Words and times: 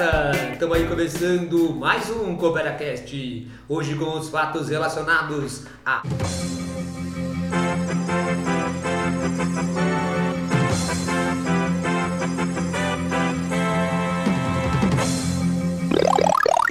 Galera! 0.00 0.52
Estamos 0.54 0.76
aí 0.78 0.86
começando 0.86 1.74
mais 1.74 2.08
um 2.08 2.34
CooperaCast. 2.34 3.46
Hoje 3.68 3.94
com 3.96 4.18
os 4.18 4.30
fatos 4.30 4.70
relacionados 4.70 5.64
a. 5.84 6.02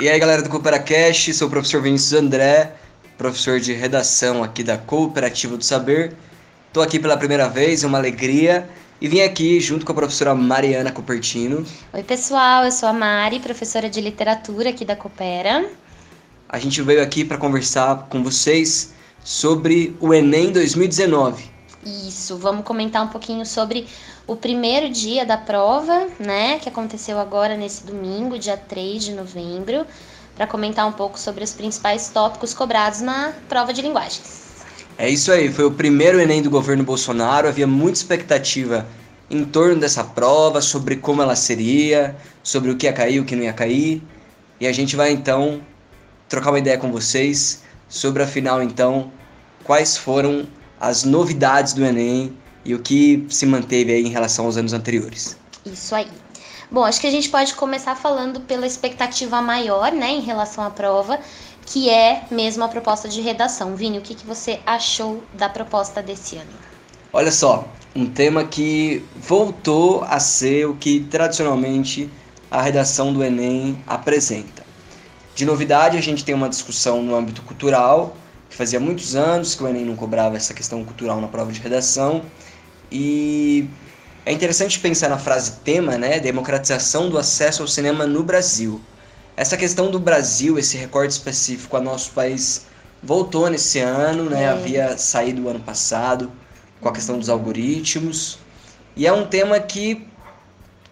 E 0.01 0.09
aí 0.09 0.19
galera 0.19 0.41
do 0.41 0.49
CooperaCast, 0.49 1.31
sou 1.35 1.49
o 1.49 1.51
professor 1.51 1.83
Vinícius 1.83 2.19
André, 2.19 2.73
professor 3.15 3.59
de 3.59 3.73
redação 3.73 4.43
aqui 4.43 4.63
da 4.63 4.79
Cooperativa 4.79 5.55
do 5.55 5.63
Saber. 5.63 6.15
Estou 6.67 6.81
aqui 6.81 6.99
pela 6.99 7.15
primeira 7.15 7.47
vez, 7.47 7.83
é 7.83 7.87
uma 7.87 7.99
alegria. 7.99 8.67
E 9.01 9.07
vim 9.07 9.21
aqui 9.21 9.61
junto 9.61 9.85
com 9.85 9.93
a 9.93 9.95
professora 9.95 10.35
Mariana 10.35 10.91
Cupertino. 10.91 11.65
Oi, 11.93 12.03
pessoal, 12.03 12.65
eu 12.65 12.71
sou 12.71 12.89
a 12.89 12.91
Mari, 12.91 13.39
professora 13.39 13.89
de 13.89 14.01
literatura 14.01 14.71
aqui 14.71 14.83
da 14.83 14.93
Coopera. 14.93 15.69
A 16.49 16.59
gente 16.59 16.81
veio 16.81 17.01
aqui 17.01 17.23
para 17.23 17.37
conversar 17.37 18.07
com 18.09 18.21
vocês 18.21 18.93
sobre 19.23 19.95
o 20.01 20.13
Enem 20.13 20.51
2019. 20.51 21.49
Isso, 21.85 22.37
vamos 22.37 22.65
comentar 22.65 23.01
um 23.01 23.07
pouquinho 23.07 23.45
sobre 23.45 23.87
o 24.27 24.35
primeiro 24.35 24.89
dia 24.89 25.25
da 25.25 25.37
prova, 25.37 26.09
né, 26.19 26.59
que 26.59 26.67
aconteceu 26.67 27.17
agora 27.17 27.55
nesse 27.55 27.85
domingo, 27.85 28.37
dia 28.37 28.57
3 28.57 29.01
de 29.01 29.13
novembro, 29.13 29.85
para 30.35 30.45
comentar 30.45 30.85
um 30.85 30.91
pouco 30.91 31.17
sobre 31.17 31.41
os 31.41 31.53
principais 31.53 32.09
tópicos 32.09 32.53
cobrados 32.53 32.99
na 32.99 33.31
prova 33.47 33.71
de 33.71 33.81
linguagens. 33.81 34.48
É 34.99 35.09
isso 35.09 35.31
aí, 35.31 35.49
foi 35.49 35.63
o 35.63 35.71
primeiro 35.71 36.19
Enem 36.19 36.41
do 36.41 36.49
governo 36.49 36.83
Bolsonaro, 36.83 37.47
havia 37.47 37.65
muita 37.65 37.99
expectativa 37.99 38.85
em 39.31 39.45
torno 39.45 39.79
dessa 39.79 40.03
prova, 40.03 40.61
sobre 40.61 40.97
como 40.97 41.21
ela 41.21 41.37
seria, 41.37 42.17
sobre 42.43 42.69
o 42.69 42.75
que 42.75 42.85
ia 42.85 42.91
cair, 42.91 43.21
o 43.21 43.23
que 43.23 43.33
não 43.33 43.43
ia 43.43 43.53
cair. 43.53 44.03
E 44.59 44.67
a 44.67 44.73
gente 44.73 44.97
vai 44.97 45.11
então 45.11 45.61
trocar 46.27 46.51
uma 46.51 46.59
ideia 46.59 46.77
com 46.77 46.91
vocês 46.91 47.63
sobre 47.87 48.23
afinal 48.23 48.61
então 48.61 49.09
quais 49.63 49.95
foram 49.95 50.45
as 50.81 51.05
novidades 51.05 51.71
do 51.71 51.85
Enem 51.85 52.33
e 52.65 52.75
o 52.75 52.79
que 52.79 53.25
se 53.29 53.45
manteve 53.45 53.93
aí 53.93 54.05
em 54.05 54.09
relação 54.09 54.47
aos 54.47 54.57
anos 54.57 54.73
anteriores. 54.73 55.37
Isso 55.65 55.95
aí. 55.95 56.09
Bom, 56.71 56.83
acho 56.83 57.01
que 57.01 57.07
a 57.07 57.11
gente 57.11 57.29
pode 57.29 57.55
começar 57.55 57.95
falando 57.95 58.41
pela 58.41 58.67
expectativa 58.67 59.41
maior, 59.41 59.91
né, 59.91 60.11
em 60.11 60.21
relação 60.21 60.63
à 60.63 60.69
prova, 60.69 61.19
que 61.65 61.89
é 61.89 62.23
mesmo 62.29 62.63
a 62.63 62.67
proposta 62.67 63.09
de 63.09 63.21
redação. 63.21 63.75
Vini, 63.75 63.97
o 63.97 64.01
que, 64.01 64.13
que 64.13 64.25
você 64.25 64.59
achou 64.65 65.23
da 65.33 65.49
proposta 65.49 66.01
desse 66.01 66.35
ano? 66.35 66.51
Olha 67.11 67.31
só, 67.31 67.67
um 67.95 68.05
tema 68.05 68.43
que 68.43 69.03
voltou 69.15 70.03
a 70.03 70.19
ser 70.19 70.67
o 70.67 70.75
que 70.75 70.99
tradicionalmente 71.09 72.07
a 72.51 72.61
redação 72.61 73.11
do 73.11 73.23
Enem 73.23 73.83
apresenta. 73.87 74.63
De 75.33 75.45
novidade, 75.45 75.97
a 75.97 76.01
gente 76.01 76.23
tem 76.23 76.35
uma 76.35 76.49
discussão 76.49 77.01
no 77.01 77.15
âmbito 77.15 77.41
cultural, 77.41 78.15
que 78.47 78.55
fazia 78.55 78.79
muitos 78.79 79.15
anos 79.15 79.55
que 79.55 79.63
o 79.63 79.67
Enem 79.67 79.85
não 79.85 79.95
cobrava 79.95 80.37
essa 80.37 80.53
questão 80.53 80.83
cultural 80.83 81.19
na 81.19 81.27
prova 81.27 81.51
de 81.51 81.59
redação, 81.59 82.21
e 82.91 83.67
é 84.29 84.31
interessante 84.31 84.79
pensar 84.79 85.09
na 85.09 85.17
frase 85.17 85.53
tema, 85.63 85.97
né, 85.97 86.19
democratização 86.19 87.09
do 87.09 87.17
acesso 87.17 87.63
ao 87.63 87.67
cinema 87.67 88.05
no 88.05 88.21
Brasil. 88.21 88.79
Essa 89.35 89.57
questão 89.57 89.89
do 89.89 89.99
Brasil, 89.99 90.59
esse 90.59 90.77
recorte 90.77 91.13
específico 91.13 91.75
a 91.75 91.81
nosso 91.81 92.11
país, 92.11 92.67
voltou 93.01 93.49
nesse 93.49 93.79
ano, 93.79 94.29
né? 94.29 94.43
É. 94.43 94.49
Havia 94.49 94.97
saído 94.99 95.41
o 95.41 95.49
ano 95.49 95.59
passado 95.59 96.31
com 96.79 96.87
a 96.87 96.93
questão 96.93 97.17
dos 97.17 97.27
algoritmos. 97.27 98.37
E 98.95 99.07
é 99.07 99.11
um 99.11 99.25
tema 99.25 99.59
que, 99.59 100.05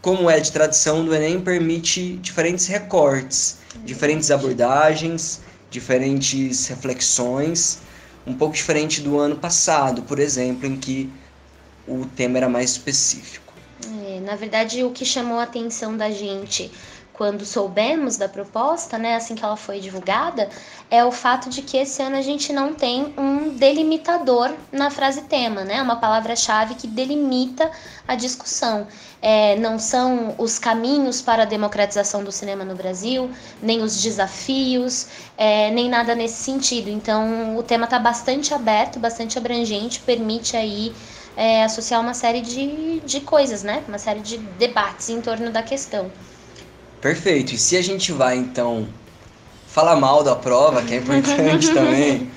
como 0.01 0.31
é 0.31 0.39
de 0.39 0.51
tradição 0.51 1.05
do 1.05 1.13
Enem, 1.13 1.39
permite 1.39 2.13
diferentes 2.13 2.65
recortes, 2.65 3.59
diferentes 3.85 4.31
abordagens, 4.31 5.41
diferentes 5.69 6.65
reflexões, 6.65 7.81
um 8.25 8.33
pouco 8.33 8.55
diferente 8.55 8.99
do 8.99 9.19
ano 9.19 9.35
passado, 9.35 10.01
por 10.01 10.17
exemplo, 10.17 10.65
em 10.65 10.75
que 10.75 11.07
o 11.87 12.05
tema 12.05 12.37
era 12.37 12.49
mais 12.49 12.71
específico. 12.71 13.53
É, 14.05 14.19
na 14.19 14.35
verdade, 14.35 14.83
o 14.83 14.91
que 14.91 15.05
chamou 15.05 15.39
a 15.39 15.43
atenção 15.43 15.95
da 15.95 16.09
gente 16.11 16.71
quando 17.17 17.43
soubemos 17.45 18.15
da 18.15 18.29
proposta, 18.29 18.97
né, 18.97 19.15
assim 19.15 19.33
que 19.33 19.43
ela 19.43 19.57
foi 19.57 19.79
divulgada, 19.79 20.47
é 20.89 21.03
o 21.03 21.11
fato 21.11 21.49
de 21.49 21.63
que 21.63 21.75
esse 21.75 22.01
ano 22.01 22.15
a 22.15 22.21
gente 22.21 22.53
não 22.53 22.75
tem 22.75 23.11
um 23.17 23.49
delimitador 23.49 24.53
na 24.71 24.91
frase 24.91 25.23
tema, 25.23 25.63
né, 25.63 25.81
uma 25.81 25.95
palavra-chave 25.95 26.75
que 26.75 26.87
delimita 26.87 27.71
a 28.07 28.13
discussão. 28.13 28.87
É, 29.19 29.55
não 29.55 29.79
são 29.79 30.35
os 30.37 30.59
caminhos 30.59 31.19
para 31.19 31.41
a 31.41 31.45
democratização 31.45 32.23
do 32.23 32.31
cinema 32.31 32.63
no 32.63 32.75
Brasil, 32.75 33.31
nem 33.63 33.81
os 33.81 33.99
desafios, 33.99 35.07
é, 35.35 35.71
nem 35.71 35.89
nada 35.89 36.13
nesse 36.13 36.43
sentido. 36.43 36.87
Então, 36.87 37.57
o 37.57 37.63
tema 37.63 37.85
está 37.85 37.97
bastante 37.97 38.53
aberto, 38.53 38.99
bastante 38.99 39.39
abrangente, 39.39 39.99
permite 40.01 40.55
aí 40.55 40.93
é, 41.37 41.63
associar 41.63 42.01
uma 42.01 42.15
série 42.15 42.41
de, 42.41 42.99
de 43.01 43.21
coisas, 43.21 43.61
né? 43.61 43.83
Uma 43.87 43.99
série 43.99 44.21
de 44.21 44.39
debates 44.39 45.07
em 45.09 45.21
torno 45.21 45.51
da 45.51 45.61
questão. 45.61 46.11
Perfeito. 46.99 47.53
E 47.53 47.57
se 47.59 47.77
a 47.77 47.81
gente 47.83 48.11
vai 48.11 48.35
então 48.35 48.87
falar 49.67 49.95
mal 49.95 50.23
da 50.23 50.35
prova, 50.35 50.81
que 50.81 50.95
é 50.95 50.97
importante 50.97 51.69
também, 51.71 52.31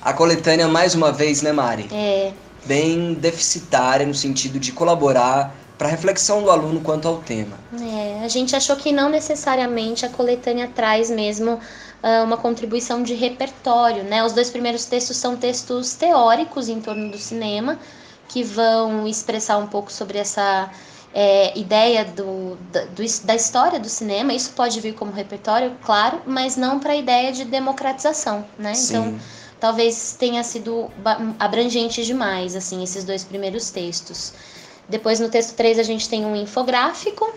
a 0.00 0.12
coletânea 0.12 0.68
mais 0.68 0.94
uma 0.94 1.10
vez, 1.10 1.42
né, 1.42 1.50
Mari? 1.50 1.88
É. 1.92 2.32
Bem 2.64 3.14
deficitária 3.14 4.06
no 4.06 4.14
sentido 4.14 4.60
de 4.60 4.70
colaborar 4.70 5.52
para 5.76 5.88
a 5.88 5.90
reflexão 5.90 6.40
do 6.40 6.50
aluno 6.50 6.80
quanto 6.80 7.08
ao 7.08 7.16
tema. 7.16 7.58
É, 7.80 8.24
a 8.24 8.28
gente 8.28 8.54
achou 8.54 8.76
que 8.76 8.92
não 8.92 9.10
necessariamente 9.10 10.06
a 10.06 10.08
coletânea 10.08 10.70
traz 10.72 11.10
mesmo 11.10 11.54
uh, 11.54 12.24
uma 12.24 12.36
contribuição 12.36 13.02
de 13.02 13.14
repertório, 13.14 14.04
né? 14.04 14.24
Os 14.24 14.32
dois 14.32 14.48
primeiros 14.48 14.84
textos 14.84 15.16
são 15.16 15.36
textos 15.36 15.94
teóricos 15.94 16.68
em 16.68 16.80
torno 16.80 17.10
do 17.10 17.18
cinema, 17.18 17.78
que 18.28 18.42
vão 18.42 19.06
expressar 19.06 19.58
um 19.58 19.66
pouco 19.66 19.92
sobre 19.92 20.18
essa 20.18 20.70
é, 21.14 21.56
ideia 21.56 22.04
do, 22.04 22.56
da, 22.72 22.84
do, 22.86 23.02
da 23.24 23.34
história 23.34 23.78
do 23.78 23.88
cinema, 23.88 24.32
isso 24.32 24.50
pode 24.50 24.80
vir 24.80 24.94
como 24.94 25.12
repertório, 25.12 25.76
claro, 25.82 26.20
mas 26.26 26.56
não 26.56 26.80
para 26.80 26.92
a 26.92 26.96
ideia 26.96 27.32
de 27.32 27.44
democratização, 27.44 28.44
né? 28.58 28.74
Sim. 28.74 28.88
Então, 28.88 29.18
talvez 29.60 30.16
tenha 30.18 30.42
sido 30.42 30.90
abrangente 31.38 32.04
demais, 32.04 32.56
assim, 32.56 32.82
esses 32.82 33.04
dois 33.04 33.22
primeiros 33.22 33.70
textos. 33.70 34.32
Depois, 34.88 35.20
no 35.20 35.28
texto 35.28 35.54
3, 35.54 35.78
a 35.78 35.82
gente 35.82 36.08
tem 36.08 36.26
um 36.26 36.34
infográfico, 36.34 37.32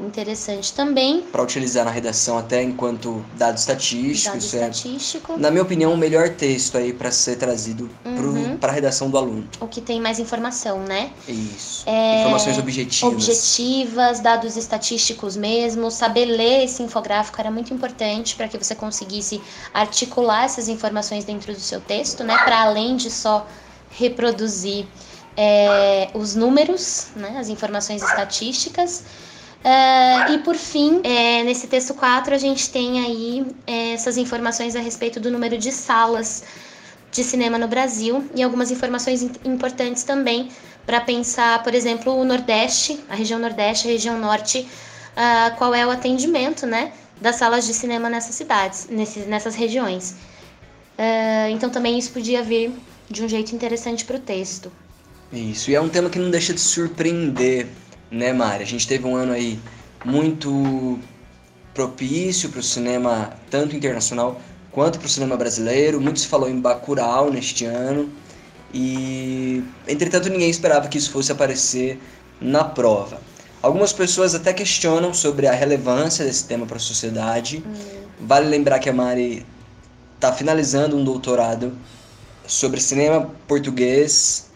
interessante 0.00 0.72
também. 0.72 1.22
Para 1.22 1.42
utilizar 1.42 1.84
na 1.84 1.90
redação 1.90 2.36
até 2.36 2.62
enquanto 2.62 3.24
dado 3.36 3.56
estatístico. 3.56 4.34
Dado 4.36 4.42
é, 4.44 4.46
estatístico. 4.68 5.36
na 5.38 5.50
minha 5.50 5.62
opinião, 5.62 5.92
o 5.92 5.96
melhor 5.96 6.30
texto 6.30 6.76
aí 6.76 6.92
para 6.92 7.10
ser 7.10 7.36
trazido 7.36 7.88
Uhum. 8.04 8.56
para 8.56 8.72
a 8.72 8.74
redação 8.74 9.08
do 9.10 9.16
aluno. 9.18 9.48
O 9.60 9.68
que 9.68 9.80
tem 9.80 10.00
mais 10.00 10.18
informação, 10.18 10.80
né? 10.80 11.10
Isso. 11.28 11.82
É, 11.86 12.20
Informações 12.20 12.58
objetivas. 12.58 13.12
Objetivas, 13.14 14.20
dados 14.20 14.56
estatísticos 14.56 15.36
mesmo. 15.36 15.90
Saber 15.90 16.24
ler 16.26 16.64
esse 16.64 16.82
infográfico 16.82 17.40
era 17.40 17.50
muito 17.50 17.72
importante 17.72 18.34
para 18.34 18.48
que 18.48 18.56
você 18.58 18.74
conseguisse 18.74 19.40
articular 19.72 20.44
essas 20.44 20.68
informações 20.68 21.24
dentro 21.24 21.52
do 21.52 21.60
seu 21.60 21.80
texto, 21.80 22.24
né? 22.24 22.36
Para 22.44 22.62
além 22.62 22.96
de 22.96 23.10
só 23.10 23.46
reproduzir 23.90 24.86
é, 25.36 26.08
os 26.14 26.34
números, 26.34 27.08
né? 27.16 27.36
As 27.38 27.48
informações 27.48 28.02
estatísticas. 28.02 29.04
Uh, 29.64 30.32
e 30.32 30.38
por 30.40 30.56
fim, 30.56 31.00
é, 31.02 31.42
nesse 31.42 31.66
texto 31.66 31.94
4, 31.94 32.34
a 32.34 32.38
gente 32.38 32.68
tem 32.68 33.00
aí 33.00 33.46
é, 33.66 33.92
essas 33.92 34.18
informações 34.18 34.76
a 34.76 34.80
respeito 34.80 35.18
do 35.18 35.30
número 35.30 35.56
de 35.56 35.72
salas 35.72 36.44
de 37.10 37.24
cinema 37.24 37.56
no 37.56 37.66
Brasil 37.66 38.28
e 38.34 38.42
algumas 38.42 38.70
informações 38.70 39.22
importantes 39.42 40.02
também 40.02 40.50
para 40.84 41.00
pensar, 41.00 41.62
por 41.62 41.74
exemplo, 41.74 42.14
o 42.14 42.24
Nordeste, 42.26 43.02
a 43.08 43.14
região 43.14 43.38
Nordeste, 43.38 43.88
a 43.88 43.90
região 43.92 44.18
Norte, 44.18 44.68
uh, 45.16 45.56
qual 45.56 45.74
é 45.74 45.86
o 45.86 45.90
atendimento 45.90 46.66
né, 46.66 46.92
das 47.18 47.36
salas 47.36 47.66
de 47.66 47.72
cinema 47.72 48.10
nessas 48.10 48.34
cidades, 48.34 48.88
nesses, 48.90 49.26
nessas 49.26 49.54
regiões. 49.54 50.14
Uh, 50.98 51.48
então 51.50 51.70
também 51.70 51.98
isso 51.98 52.10
podia 52.10 52.42
vir 52.42 52.70
de 53.08 53.24
um 53.24 53.28
jeito 53.28 53.54
interessante 53.54 54.04
para 54.04 54.16
o 54.16 54.20
texto. 54.20 54.70
Isso, 55.32 55.70
e 55.70 55.74
é 55.74 55.80
um 55.80 55.88
tema 55.88 56.10
que 56.10 56.18
não 56.18 56.30
deixa 56.30 56.52
de 56.52 56.60
surpreender 56.60 57.66
né, 58.14 58.32
Mari? 58.32 58.62
A 58.62 58.66
gente 58.66 58.86
teve 58.86 59.06
um 59.06 59.16
ano 59.16 59.32
aí 59.32 59.58
muito 60.04 60.98
propício 61.74 62.48
para 62.48 62.60
o 62.60 62.62
cinema, 62.62 63.32
tanto 63.50 63.74
internacional 63.74 64.40
quanto 64.70 64.98
para 64.98 65.06
o 65.06 65.10
cinema 65.10 65.36
brasileiro. 65.36 66.00
Muito 66.00 66.20
se 66.20 66.28
falou 66.28 66.48
em 66.48 66.60
Bacurau 66.60 67.30
neste 67.30 67.64
ano. 67.64 68.08
E, 68.72 69.62
entretanto, 69.86 70.28
ninguém 70.28 70.48
esperava 70.48 70.88
que 70.88 70.98
isso 70.98 71.10
fosse 71.10 71.32
aparecer 71.32 72.00
na 72.40 72.64
prova. 72.64 73.20
Algumas 73.60 73.92
pessoas 73.92 74.34
até 74.34 74.52
questionam 74.52 75.12
sobre 75.14 75.46
a 75.46 75.52
relevância 75.52 76.24
desse 76.24 76.44
tema 76.44 76.66
para 76.66 76.76
a 76.76 76.80
sociedade. 76.80 77.64
Hum. 77.66 78.04
Vale 78.20 78.48
lembrar 78.48 78.78
que 78.78 78.88
a 78.88 78.92
Mari 78.92 79.44
está 80.14 80.32
finalizando 80.32 80.96
um 80.96 81.04
doutorado 81.04 81.76
sobre 82.46 82.80
cinema 82.80 83.30
português 83.48 84.50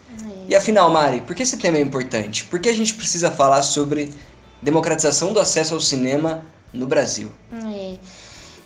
e 0.49 0.55
afinal, 0.55 0.89
Mari, 0.89 1.21
por 1.21 1.35
que 1.35 1.43
esse 1.43 1.57
tema 1.57 1.77
é 1.77 1.81
importante? 1.81 2.43
Por 2.45 2.59
que 2.59 2.67
a 2.67 2.73
gente 2.73 2.93
precisa 2.93 3.31
falar 3.31 3.61
sobre 3.61 4.13
democratização 4.61 5.33
do 5.33 5.39
acesso 5.39 5.73
ao 5.73 5.79
cinema 5.79 6.43
no 6.73 6.85
Brasil. 6.85 7.31
É. 7.51 7.97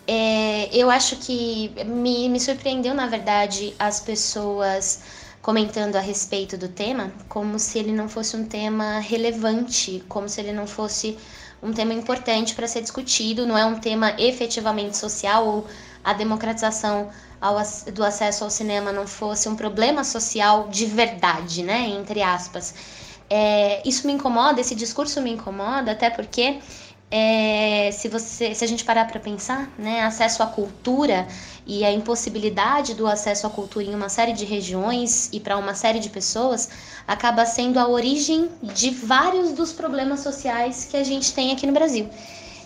É, 0.05 0.69
eu 0.75 0.89
acho 0.89 1.15
que 1.17 1.71
me, 1.85 2.27
me 2.27 2.39
surpreendeu, 2.39 2.93
na 2.93 3.07
verdade, 3.07 3.73
as 3.79 4.01
pessoas 4.01 5.01
comentando 5.41 5.95
a 5.95 6.01
respeito 6.01 6.57
do 6.57 6.67
tema, 6.67 7.11
como 7.29 7.57
se 7.57 7.79
ele 7.79 7.93
não 7.93 8.09
fosse 8.09 8.35
um 8.35 8.45
tema 8.45 8.99
relevante, 8.99 10.03
como 10.09 10.27
se 10.27 10.41
ele 10.41 10.51
não 10.51 10.67
fosse 10.67 11.17
um 11.61 11.71
tema 11.71 11.93
importante 11.93 12.53
para 12.53 12.67
ser 12.67 12.81
discutido, 12.81 13.47
não 13.47 13.57
é 13.57 13.65
um 13.65 13.79
tema 13.79 14.13
efetivamente 14.19 14.97
social 14.97 15.47
ou 15.47 15.67
a 16.03 16.11
democratização 16.11 17.09
ao, 17.43 17.57
do 17.91 18.05
acesso 18.05 18.45
ao 18.45 18.49
cinema 18.49 18.93
não 18.93 19.05
fosse 19.05 19.49
um 19.49 19.55
problema 19.55 20.05
social 20.05 20.69
de 20.69 20.85
verdade, 20.85 21.61
né, 21.61 21.89
entre 21.89 22.23
aspas. 22.23 22.73
É, 23.29 23.81
isso 23.85 24.07
me 24.07 24.13
incomoda, 24.13 24.61
esse 24.61 24.73
discurso 24.73 25.21
me 25.21 25.31
incomoda, 25.31 25.91
até 25.91 26.09
porque 26.09 26.59
é, 27.11 27.91
se 27.91 28.07
você, 28.07 28.55
se 28.55 28.63
a 28.63 28.67
gente 28.67 28.85
parar 28.85 29.05
para 29.05 29.19
pensar, 29.19 29.69
né, 29.77 30.01
acesso 30.03 30.41
à 30.41 30.47
cultura 30.47 31.27
e 31.67 31.83
a 31.83 31.91
impossibilidade 31.91 32.93
do 32.93 33.07
acesso 33.07 33.45
à 33.45 33.49
cultura 33.49 33.85
em 33.85 33.93
uma 33.93 34.07
série 34.07 34.31
de 34.31 34.45
regiões 34.45 35.29
e 35.33 35.39
para 35.39 35.57
uma 35.57 35.75
série 35.75 35.99
de 35.99 36.09
pessoas 36.09 36.69
acaba 37.05 37.45
sendo 37.45 37.77
a 37.77 37.89
origem 37.89 38.49
de 38.61 38.89
vários 38.89 39.51
dos 39.51 39.73
problemas 39.73 40.21
sociais 40.21 40.87
que 40.89 40.95
a 40.95 41.03
gente 41.03 41.33
tem 41.33 41.51
aqui 41.51 41.67
no 41.67 41.73
Brasil. 41.73 42.09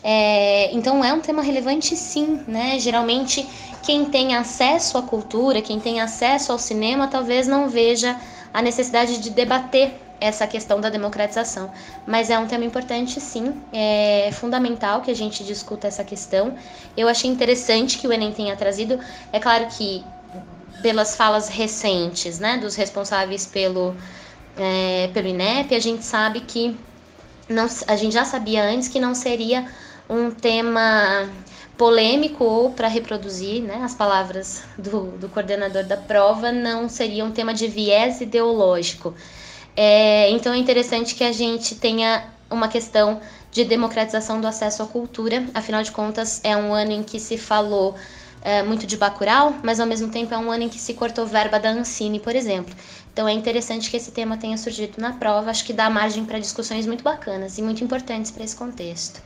É, 0.09 0.74
então 0.74 1.04
é 1.04 1.12
um 1.12 1.19
tema 1.19 1.42
relevante 1.42 1.94
sim, 1.94 2.42
né? 2.48 2.80
Geralmente 2.80 3.45
quem 3.83 4.06
tem 4.06 4.38
acesso 4.38 4.98
à 4.98 5.01
cultura, 5.01 5.62
quem 5.62 5.81
tem 5.81 6.00
acesso 6.00 6.54
ao 6.54 6.57
cinema, 6.57 7.09
talvez 7.09 7.45
não 7.45 7.68
veja 7.68 8.18
a 8.54 8.62
necessidade 8.62 9.18
de 9.18 9.30
debater 9.30 9.94
essa 10.21 10.48
questão 10.48 10.80
da 10.80 10.89
democratização. 10.89 11.69
Mas 12.06 12.30
é 12.30 12.39
um 12.39 12.48
tema 12.48 12.63
importante, 12.63 13.19
sim, 13.19 13.62
é 13.74 14.30
fundamental 14.31 15.01
que 15.01 15.12
a 15.12 15.13
gente 15.13 15.44
discuta 15.44 15.89
essa 15.89 16.06
questão. 16.06 16.56
Eu 16.95 17.09
achei 17.09 17.30
interessante 17.30 17.98
que 17.98 18.07
o 18.07 18.13
Enem 18.13 18.31
tenha 18.31 18.56
trazido. 18.56 18.98
É 19.33 19.42
claro 19.42 19.68
que, 19.68 20.06
pelas 20.81 21.18
falas 21.18 21.50
recentes 21.50 22.39
né, 22.39 22.57
dos 22.57 22.75
responsáveis 22.75 23.45
pelo, 23.45 23.94
é, 24.57 25.09
pelo 25.13 25.27
INEP, 25.27 25.75
a 25.75 25.80
gente 25.81 26.06
sabe 26.06 26.39
que. 26.39 26.77
Não, 27.50 27.68
a 27.88 27.95
gente 27.98 28.13
já 28.13 28.24
sabia 28.24 28.63
antes 28.63 28.88
que 28.88 29.00
não 29.00 29.13
seria 29.13 29.65
um 30.09 30.31
tema 30.31 31.30
polêmico 31.77 32.44
ou 32.44 32.71
para 32.71 32.88
reproduzir 32.88 33.62
né, 33.62 33.81
as 33.83 33.94
palavras 33.94 34.63
do, 34.77 35.12
do 35.18 35.30
coordenador 35.30 35.83
da 35.83 35.95
prova, 35.95 36.51
não 36.51 36.89
seria 36.89 37.24
um 37.24 37.31
tema 37.31 37.54
de 37.54 37.68
viés 37.68 38.19
ideológico. 38.19 39.13
É, 39.75 40.31
então 40.31 40.54
é 40.54 40.57
interessante 40.57 41.13
que 41.13 41.24
a 41.24 41.31
gente 41.31 41.75
tenha 41.75 42.25
uma 42.50 42.68
questão 42.68 43.21
de 43.51 43.63
democratização 43.63 44.42
do 44.42 44.48
acesso 44.48 44.81
à 44.81 44.88
cultura. 44.88 45.45
Afinal 45.54 45.83
de 45.83 45.92
contas, 45.92 46.42
é 46.44 46.57
um 46.57 46.74
ano 46.74 46.92
em 46.92 47.04
que 47.04 47.19
se 47.19 47.38
falou 47.38 47.95
é, 48.42 48.63
muito 48.63 48.88
de 48.88 48.98
Bacurau, 48.98 49.54
mas 49.62 49.80
ao 49.80 49.86
mesmo 49.86 50.09
tempo 50.09 50.33
é 50.33 50.38
um 50.38 50.51
ano 50.51 50.63
em 50.63 50.69
que 50.69 50.80
se 50.80 50.95
cortou 50.95 51.27
verba 51.27 51.59
da 51.59 51.69
Ancine, 51.69 52.19
por 52.19 52.36
exemplo. 52.36 52.74
Então 53.13 53.27
é 53.27 53.33
interessante 53.33 53.89
que 53.89 53.98
esse 53.98 54.12
tema 54.12 54.38
tenha 54.38 54.57
surgido 54.57 55.00
na 55.00 55.13
prova. 55.13 55.51
Acho 55.51 55.63
que 55.63 55.74
dá 55.74 55.89
margem 55.89 56.25
para 56.25 56.39
discussões 56.39 56.88
muito 56.88 57.04
bacanas 57.04 57.57
e 57.57 57.62
muito 57.62 57.83
importantes 57.83 58.31
para 58.31 58.44
esse 58.44 58.56
contexto. 58.56 59.21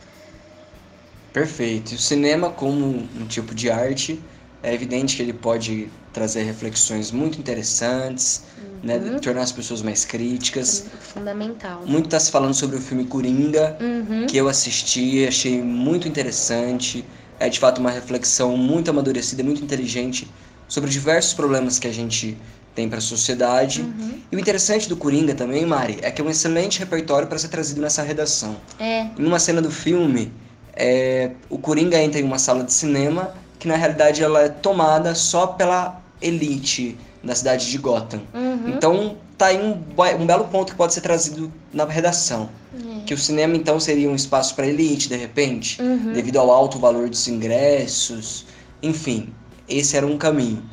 Perfeito. 1.33 1.93
E 1.93 1.95
o 1.95 1.99
cinema, 1.99 2.49
como 2.49 3.07
um 3.19 3.25
tipo 3.27 3.55
de 3.55 3.69
arte, 3.69 4.21
é 4.61 4.73
evidente 4.73 5.15
que 5.15 5.21
ele 5.21 5.33
pode 5.33 5.89
trazer 6.13 6.43
reflexões 6.43 7.11
muito 7.11 7.39
interessantes, 7.39 8.43
uhum. 8.57 8.79
né, 8.83 8.99
tornar 9.21 9.41
as 9.41 9.51
pessoas 9.51 9.81
mais 9.81 10.03
críticas. 10.03 10.85
Fundamental. 10.99 11.83
Muito 11.85 12.05
está 12.05 12.19
se 12.19 12.31
falando 12.31 12.53
sobre 12.53 12.75
o 12.75 12.81
filme 12.81 13.05
Coringa, 13.05 13.77
uhum. 13.79 14.27
que 14.27 14.37
eu 14.37 14.47
assisti, 14.49 15.25
achei 15.25 15.61
muito 15.61 16.07
interessante. 16.07 17.05
É 17.39 17.49
de 17.49 17.59
fato 17.59 17.79
uma 17.79 17.89
reflexão 17.89 18.55
muito 18.55 18.91
amadurecida, 18.91 19.43
muito 19.43 19.63
inteligente 19.63 20.27
sobre 20.67 20.89
diversos 20.89 21.33
problemas 21.33 21.79
que 21.79 21.87
a 21.87 21.91
gente 21.91 22.37
tem 22.75 22.87
para 22.87 22.99
a 22.99 23.01
sociedade. 23.01 23.81
Uhum. 23.81 24.19
E 24.31 24.35
o 24.35 24.39
interessante 24.39 24.87
do 24.87 24.95
Coringa 24.95 25.33
também, 25.33 25.65
Mari, 25.65 25.97
é 26.01 26.11
que 26.11 26.21
é 26.21 26.23
um 26.23 26.29
excelente 26.29 26.79
repertório 26.79 27.27
para 27.27 27.37
ser 27.37 27.47
trazido 27.47 27.81
nessa 27.81 28.03
redação. 28.03 28.55
É. 28.79 29.07
Em 29.17 29.25
uma 29.25 29.39
cena 29.39 29.61
do 29.61 29.71
filme, 29.71 30.31
é, 30.75 31.31
o 31.49 31.57
Coringa 31.57 32.01
entra 32.01 32.19
em 32.19 32.23
uma 32.23 32.39
sala 32.39 32.63
de 32.63 32.73
cinema 32.73 33.33
que 33.59 33.67
na 33.67 33.75
realidade 33.75 34.23
ela 34.23 34.41
é 34.41 34.49
tomada 34.49 35.13
só 35.13 35.47
pela 35.47 36.01
elite 36.21 36.97
da 37.23 37.35
cidade 37.35 37.69
de 37.69 37.77
Gotham. 37.77 38.21
Uhum. 38.33 38.69
Então 38.69 39.17
tá 39.37 39.47
aí 39.47 39.57
um, 39.61 39.83
um, 40.19 40.25
belo 40.25 40.45
ponto 40.45 40.71
que 40.71 40.77
pode 40.77 40.93
ser 40.93 41.01
trazido 41.01 41.51
na 41.71 41.85
redação. 41.85 42.49
Uhum. 42.73 43.03
Que 43.05 43.13
o 43.13 43.17
cinema 43.17 43.55
então 43.55 43.79
seria 43.79 44.09
um 44.09 44.15
espaço 44.15 44.55
para 44.55 44.65
elite, 44.65 45.09
de 45.09 45.15
repente, 45.15 45.81
uhum. 45.81 46.13
devido 46.13 46.37
ao 46.37 46.49
alto 46.49 46.79
valor 46.79 47.09
dos 47.09 47.27
ingressos. 47.27 48.45
Enfim, 48.81 49.33
esse 49.69 49.95
era 49.95 50.05
um 50.07 50.17
caminho. 50.17 50.63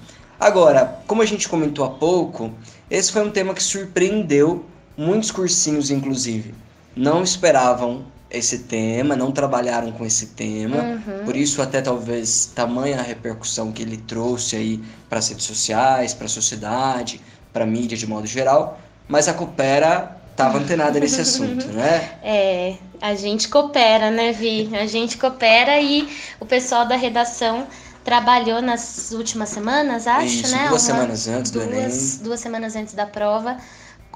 Agora, 0.40 1.00
como 1.06 1.20
a 1.20 1.26
gente 1.26 1.48
comentou 1.48 1.84
há 1.84 1.90
pouco, 1.90 2.52
esse 2.90 3.10
foi 3.12 3.26
um 3.26 3.30
tema 3.30 3.52
que 3.52 3.62
surpreendeu 3.62 4.64
muitos 4.96 5.30
cursinhos, 5.30 5.90
inclusive. 5.90 6.54
Não 6.96 7.22
esperavam 7.22 8.06
esse 8.30 8.60
tema, 8.60 9.16
não 9.16 9.32
trabalharam 9.32 9.90
com 9.92 10.04
esse 10.04 10.26
tema, 10.26 10.76
uhum. 10.76 11.24
por 11.24 11.34
isso 11.34 11.62
até 11.62 11.80
talvez 11.80 12.46
tamanha 12.54 12.98
a 12.98 13.02
repercussão 13.02 13.72
que 13.72 13.82
ele 13.82 13.96
trouxe 13.96 14.56
aí 14.56 14.80
para 15.08 15.18
as 15.18 15.28
redes 15.28 15.46
sociais, 15.46 16.12
para 16.12 16.26
a 16.26 16.28
sociedade, 16.28 17.20
para 17.52 17.64
a 17.64 17.66
mídia 17.66 17.96
de 17.96 18.06
modo 18.06 18.26
geral, 18.26 18.78
mas 19.08 19.28
a 19.28 19.34
Coopera 19.34 20.16
estava 20.30 20.58
antenada 20.58 21.00
nesse 21.00 21.20
assunto, 21.20 21.66
né? 21.68 22.18
É, 22.22 22.76
a 23.00 23.14
gente 23.14 23.48
coopera, 23.48 24.10
né, 24.10 24.32
Vi? 24.32 24.70
A 24.76 24.86
gente 24.86 25.16
coopera 25.16 25.80
e 25.80 26.08
o 26.38 26.44
pessoal 26.44 26.86
da 26.86 26.96
redação 26.96 27.66
trabalhou 28.04 28.60
nas 28.60 29.10
últimas 29.12 29.48
semanas, 29.48 30.06
acho, 30.06 30.26
isso, 30.26 30.54
né? 30.54 30.68
Duas 30.68 30.86
Uma, 30.86 30.94
semanas 30.94 31.28
antes 31.28 31.50
do 31.50 31.60
duas, 31.60 31.72
Enem. 31.72 32.24
Duas 32.24 32.40
semanas 32.40 32.76
antes 32.76 32.94
da 32.94 33.06
prova 33.06 33.56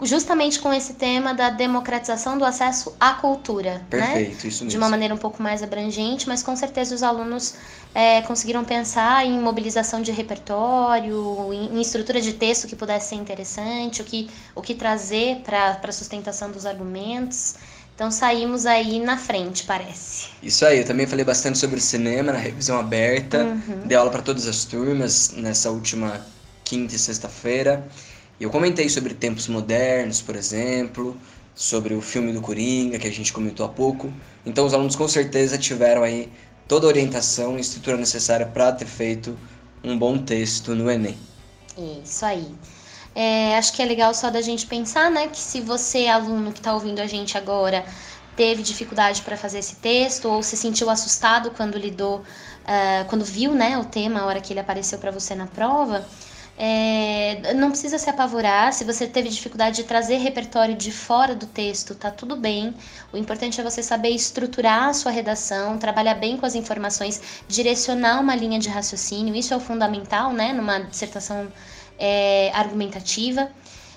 justamente 0.00 0.58
com 0.58 0.72
esse 0.72 0.94
tema 0.94 1.34
da 1.34 1.50
democratização 1.50 2.38
do 2.38 2.44
acesso 2.44 2.94
à 2.98 3.14
cultura. 3.14 3.74
Né? 3.74 3.84
Perfeito, 3.90 4.30
né? 4.30 4.48
isso 4.48 4.64
mesmo. 4.64 4.68
De 4.68 4.76
uma 4.76 4.88
maneira 4.88 5.14
um 5.14 5.18
pouco 5.18 5.42
mais 5.42 5.62
abrangente, 5.62 6.28
mas 6.28 6.42
com 6.42 6.56
certeza 6.56 6.94
os 6.94 7.02
alunos 7.02 7.54
é, 7.94 8.22
conseguiram 8.22 8.64
pensar 8.64 9.24
em 9.26 9.38
mobilização 9.38 10.00
de 10.00 10.10
repertório, 10.10 11.52
em, 11.52 11.76
em, 11.76 11.80
estrutura 11.80 12.20
de 12.20 12.32
texto 12.32 12.66
que 12.66 12.74
pudesse 12.74 13.10
ser 13.10 13.16
interessante, 13.16 14.00
o 14.00 14.04
que, 14.04 14.30
o 14.54 14.62
que 14.62 14.74
trazer 14.74 15.40
para 15.44 15.78
a 15.82 15.92
sustentação 15.92 16.50
dos 16.50 16.64
argumentos. 16.64 17.54
Então 17.94 18.10
saímos 18.10 18.64
aí 18.64 18.98
na 18.98 19.18
frente, 19.18 19.64
parece. 19.64 20.28
Isso 20.42 20.64
aí, 20.64 20.78
eu 20.78 20.84
também 20.84 21.06
falei 21.06 21.24
bastante 21.24 21.58
sobre 21.58 21.78
cinema 21.78 22.32
na 22.32 22.38
revisão 22.38 22.80
aberta, 22.80 23.44
uhum. 23.44 23.86
dei 23.86 23.96
aula 23.96 24.10
para 24.10 24.22
todas 24.22 24.48
as 24.48 24.64
turmas 24.64 25.30
nessa 25.32 25.70
última 25.70 26.24
quinta 26.64 26.96
e 26.96 26.98
sexta-feira. 26.98 27.86
Eu 28.42 28.50
comentei 28.50 28.88
sobre 28.88 29.14
tempos 29.14 29.46
modernos, 29.46 30.20
por 30.20 30.34
exemplo, 30.34 31.16
sobre 31.54 31.94
o 31.94 32.00
filme 32.00 32.32
do 32.32 32.40
Coringa, 32.40 32.98
que 32.98 33.06
a 33.06 33.10
gente 33.12 33.32
comentou 33.32 33.64
há 33.64 33.68
pouco. 33.68 34.12
Então 34.44 34.66
os 34.66 34.74
alunos 34.74 34.96
com 34.96 35.06
certeza 35.06 35.56
tiveram 35.56 36.02
aí 36.02 36.28
toda 36.66 36.84
a 36.84 36.88
orientação 36.88 37.56
e 37.56 37.60
estrutura 37.60 37.96
necessária 37.96 38.44
para 38.44 38.72
ter 38.72 38.86
feito 38.86 39.38
um 39.84 39.96
bom 39.96 40.18
texto 40.18 40.74
no 40.74 40.90
Enem. 40.90 41.16
Isso 42.04 42.24
aí. 42.24 42.52
É, 43.14 43.56
acho 43.56 43.74
que 43.74 43.80
é 43.80 43.84
legal 43.84 44.12
só 44.12 44.28
da 44.28 44.42
gente 44.42 44.66
pensar, 44.66 45.08
né, 45.08 45.28
que 45.28 45.38
se 45.38 45.60
você, 45.60 46.08
aluno 46.08 46.50
que 46.50 46.58
está 46.58 46.74
ouvindo 46.74 46.98
a 46.98 47.06
gente 47.06 47.38
agora, 47.38 47.84
teve 48.34 48.64
dificuldade 48.64 49.22
para 49.22 49.36
fazer 49.36 49.60
esse 49.60 49.76
texto 49.76 50.28
ou 50.28 50.42
se 50.42 50.56
sentiu 50.56 50.90
assustado 50.90 51.52
quando 51.52 51.78
lidou, 51.78 52.18
uh, 52.18 53.04
quando 53.08 53.24
viu, 53.24 53.54
né, 53.54 53.78
o 53.78 53.84
tema, 53.84 54.22
a 54.22 54.26
hora 54.26 54.40
que 54.40 54.52
ele 54.52 54.58
apareceu 54.58 54.98
para 54.98 55.12
você 55.12 55.32
na 55.32 55.46
prova, 55.46 56.04
é, 56.64 57.54
não 57.54 57.70
precisa 57.70 57.98
se 57.98 58.08
apavorar. 58.08 58.72
Se 58.72 58.84
você 58.84 59.04
teve 59.04 59.28
dificuldade 59.28 59.74
de 59.74 59.82
trazer 59.82 60.18
repertório 60.18 60.76
de 60.76 60.92
fora 60.92 61.34
do 61.34 61.44
texto, 61.44 61.92
tá 61.92 62.08
tudo 62.08 62.36
bem. 62.36 62.72
O 63.12 63.16
importante 63.16 63.60
é 63.60 63.64
você 63.64 63.82
saber 63.82 64.10
estruturar 64.10 64.84
a 64.90 64.94
sua 64.94 65.10
redação, 65.10 65.76
trabalhar 65.76 66.14
bem 66.14 66.36
com 66.36 66.46
as 66.46 66.54
informações, 66.54 67.20
direcionar 67.48 68.20
uma 68.20 68.36
linha 68.36 68.60
de 68.60 68.68
raciocínio. 68.68 69.34
Isso 69.34 69.52
é 69.52 69.56
o 69.56 69.60
fundamental, 69.60 70.32
né, 70.32 70.52
numa 70.52 70.78
dissertação 70.78 71.48
é, 71.98 72.52
argumentativa. 72.54 73.50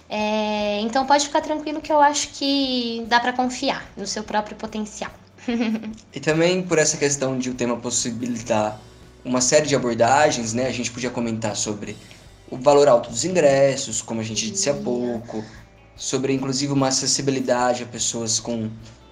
É, 0.09 0.79
então 0.81 1.05
pode 1.05 1.25
ficar 1.27 1.41
tranquilo 1.41 1.79
que 1.79 1.91
eu 1.91 2.01
acho 2.01 2.29
que 2.29 3.05
dá 3.07 3.19
para 3.19 3.31
confiar 3.31 3.87
no 3.95 4.07
seu 4.07 4.23
próprio 4.23 4.57
potencial. 4.57 5.11
e 6.11 6.19
também 6.19 6.63
por 6.63 6.79
essa 6.79 6.97
questão 6.97 7.37
de 7.37 7.51
o 7.51 7.53
tema 7.53 7.77
possibilitar 7.77 8.81
uma 9.23 9.39
série 9.39 9.67
de 9.67 9.75
abordagens, 9.75 10.51
né? 10.51 10.65
A 10.65 10.71
gente 10.71 10.89
podia 10.89 11.11
comentar 11.11 11.55
sobre 11.55 11.95
o 12.49 12.57
valor 12.57 12.87
alto 12.87 13.09
dos 13.09 13.25
ingressos, 13.25 14.01
como 14.01 14.21
a 14.21 14.23
gente 14.23 14.49
disse 14.51 14.69
há 14.69 14.73
pouco, 14.73 15.43
sobre 15.95 16.33
inclusive 16.33 16.71
uma 16.73 16.89
acessibilidade 16.89 17.83
a 17.83 17.85
pessoas 17.85 18.39
com 18.39 18.69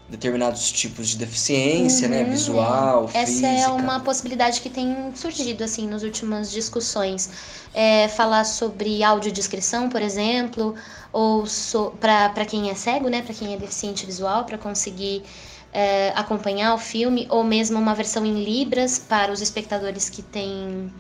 determinados 0.10 0.72
tipos 0.72 1.10
de 1.10 1.18
deficiência, 1.18 2.08
né, 2.08 2.20
uhum, 2.20 2.24
né, 2.26 2.30
visual, 2.30 3.10
é. 3.14 3.26
física. 3.26 3.48
Essa 3.48 3.66
é 3.66 3.68
uma 3.70 4.00
possibilidade 4.02 4.62
que 4.62 4.70
tem 4.70 5.12
surgido 5.16 5.64
assim 5.64 5.88
nas 5.88 6.04
últimas 6.04 6.52
discussões. 6.52 7.30
É, 7.74 8.08
falar 8.10 8.44
sobre 8.44 9.04
audiodescrição, 9.04 9.90
por 9.90 10.02
exemplo, 10.02 10.76
ou 11.12 11.48
so, 11.48 11.92
para 12.00 12.46
quem 12.46 12.70
é 12.70 12.76
cego, 12.76 13.10
né, 13.10 13.22
para 13.24 13.34
quem 13.34 13.54
é 13.54 13.58
deficiente 13.58 14.06
visual, 14.06 14.46
para 14.46 14.58
conseguir 14.60 15.24
é, 15.72 16.14
acompanhar 16.16 16.76
o 16.76 16.78
filme, 16.78 17.26
ou 17.30 17.44
mesmo 17.44 17.80
uma 17.80 17.96
versão 17.96 18.24
em 18.26 18.44
Libras 18.44 19.00
para 19.00 19.32
os 19.32 19.42
espectadores 19.42 20.10
que 20.10 20.22
têm 20.22 20.94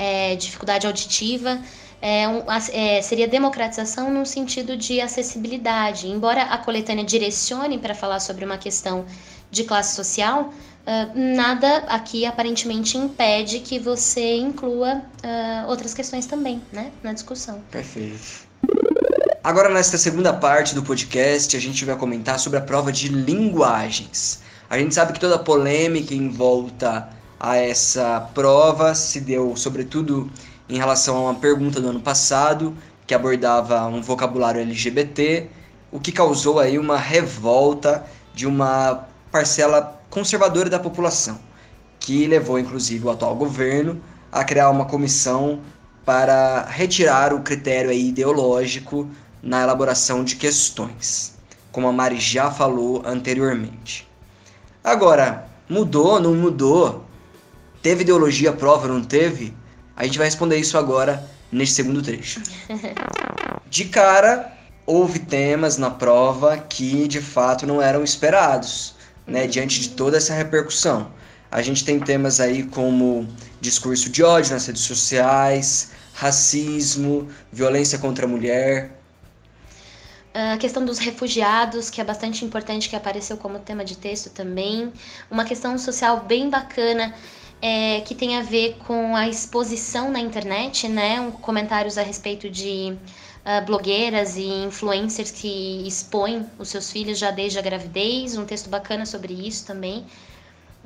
é, 0.00 0.34
dificuldade 0.34 0.86
auditiva. 0.86 1.60
É 2.00 2.26
um, 2.26 2.42
é, 2.72 3.02
seria 3.02 3.28
democratização 3.28 4.10
no 4.10 4.24
sentido 4.24 4.74
de 4.74 4.98
acessibilidade. 4.98 6.08
Embora 6.08 6.44
a 6.44 6.56
coletânea 6.56 7.04
direcione 7.04 7.76
para 7.76 7.94
falar 7.94 8.20
sobre 8.20 8.42
uma 8.42 8.56
questão 8.56 9.04
de 9.50 9.64
classe 9.64 9.94
social, 9.94 10.54
uh, 10.86 11.36
nada 11.36 11.78
aqui 11.88 12.24
aparentemente 12.24 12.96
impede 12.96 13.60
que 13.60 13.78
você 13.78 14.38
inclua 14.38 14.94
uh, 14.96 15.68
outras 15.68 15.92
questões 15.92 16.24
também 16.24 16.62
né, 16.72 16.90
na 17.02 17.12
discussão. 17.12 17.60
Perfeito. 17.70 18.48
Agora, 19.44 19.68
nesta 19.68 19.98
segunda 19.98 20.32
parte 20.32 20.74
do 20.74 20.82
podcast, 20.82 21.54
a 21.54 21.60
gente 21.60 21.84
vai 21.84 21.96
comentar 21.96 22.38
sobre 22.38 22.58
a 22.58 22.62
prova 22.62 22.90
de 22.90 23.08
linguagens. 23.08 24.40
A 24.70 24.78
gente 24.78 24.94
sabe 24.94 25.12
que 25.12 25.20
toda 25.20 25.34
a 25.34 25.38
polêmica 25.38 26.14
em 26.14 26.28
volta 26.28 27.08
a 27.40 27.56
essa 27.56 28.20
prova 28.34 28.94
se 28.94 29.18
deu, 29.18 29.56
sobretudo, 29.56 30.30
em 30.68 30.76
relação 30.76 31.16
a 31.16 31.30
uma 31.30 31.34
pergunta 31.40 31.80
do 31.80 31.88
ano 31.88 32.00
passado 32.00 32.76
que 33.06 33.14
abordava 33.14 33.86
um 33.86 34.02
vocabulário 34.02 34.60
LGBT, 34.60 35.48
o 35.90 35.98
que 35.98 36.12
causou 36.12 36.60
aí 36.60 36.78
uma 36.78 36.98
revolta 36.98 38.04
de 38.34 38.46
uma 38.46 39.08
parcela 39.32 39.98
conservadora 40.10 40.68
da 40.68 40.78
população, 40.78 41.40
que 41.98 42.26
levou 42.26 42.58
inclusive 42.58 43.06
o 43.06 43.10
atual 43.10 43.34
governo 43.34 44.00
a 44.30 44.44
criar 44.44 44.70
uma 44.70 44.84
comissão 44.84 45.60
para 46.04 46.66
retirar 46.66 47.32
o 47.32 47.40
critério 47.40 47.90
ideológico 47.90 49.08
na 49.42 49.62
elaboração 49.62 50.22
de 50.22 50.36
questões, 50.36 51.34
como 51.72 51.88
a 51.88 51.92
Mari 51.92 52.20
já 52.20 52.50
falou 52.50 53.02
anteriormente. 53.04 54.06
Agora, 54.84 55.48
mudou, 55.68 56.20
não 56.20 56.34
mudou? 56.34 57.09
Teve 57.82 58.02
ideologia 58.02 58.52
prova, 58.52 58.88
não 58.88 59.02
teve? 59.02 59.54
A 59.96 60.04
gente 60.04 60.18
vai 60.18 60.26
responder 60.26 60.56
isso 60.58 60.76
agora 60.76 61.26
neste 61.50 61.74
segundo 61.74 62.02
trecho. 62.02 62.42
De 63.68 63.84
cara, 63.84 64.52
houve 64.84 65.20
temas 65.20 65.78
na 65.78 65.90
prova 65.90 66.58
que 66.58 67.06
de 67.06 67.20
fato 67.20 67.66
não 67.66 67.80
eram 67.80 68.02
esperados, 68.02 68.94
né, 69.26 69.46
diante 69.46 69.80
de 69.80 69.90
toda 69.90 70.16
essa 70.16 70.34
repercussão. 70.34 71.12
A 71.50 71.62
gente 71.62 71.84
tem 71.84 71.98
temas 71.98 72.40
aí 72.40 72.64
como 72.64 73.28
discurso 73.60 74.10
de 74.10 74.22
ódio 74.22 74.52
nas 74.52 74.66
redes 74.66 74.82
sociais, 74.82 75.92
racismo, 76.12 77.28
violência 77.52 77.98
contra 77.98 78.26
a 78.26 78.28
mulher. 78.28 79.00
A 80.32 80.56
questão 80.58 80.84
dos 80.84 80.98
refugiados, 80.98 81.90
que 81.90 82.00
é 82.00 82.04
bastante 82.04 82.44
importante, 82.44 82.88
que 82.88 82.94
apareceu 82.94 83.36
como 83.36 83.58
tema 83.58 83.84
de 83.84 83.96
texto 83.96 84.30
também. 84.30 84.92
Uma 85.30 85.44
questão 85.44 85.76
social 85.76 86.24
bem 86.26 86.48
bacana 86.48 87.14
é, 87.62 88.00
que 88.00 88.14
tem 88.14 88.36
a 88.36 88.42
ver 88.42 88.76
com 88.86 89.14
a 89.14 89.28
exposição 89.28 90.10
na 90.10 90.20
internet, 90.20 90.88
né? 90.88 91.20
Um, 91.20 91.30
comentários 91.30 91.98
a 91.98 92.02
respeito 92.02 92.48
de 92.48 92.96
uh, 93.44 93.64
blogueiras 93.66 94.36
e 94.36 94.46
influencers 94.46 95.30
que 95.30 95.86
expõem 95.86 96.46
os 96.58 96.68
seus 96.68 96.90
filhos 96.90 97.18
já 97.18 97.30
desde 97.30 97.58
a 97.58 97.62
gravidez, 97.62 98.36
um 98.36 98.44
texto 98.44 98.68
bacana 98.70 99.04
sobre 99.04 99.34
isso 99.34 99.66
também. 99.66 100.04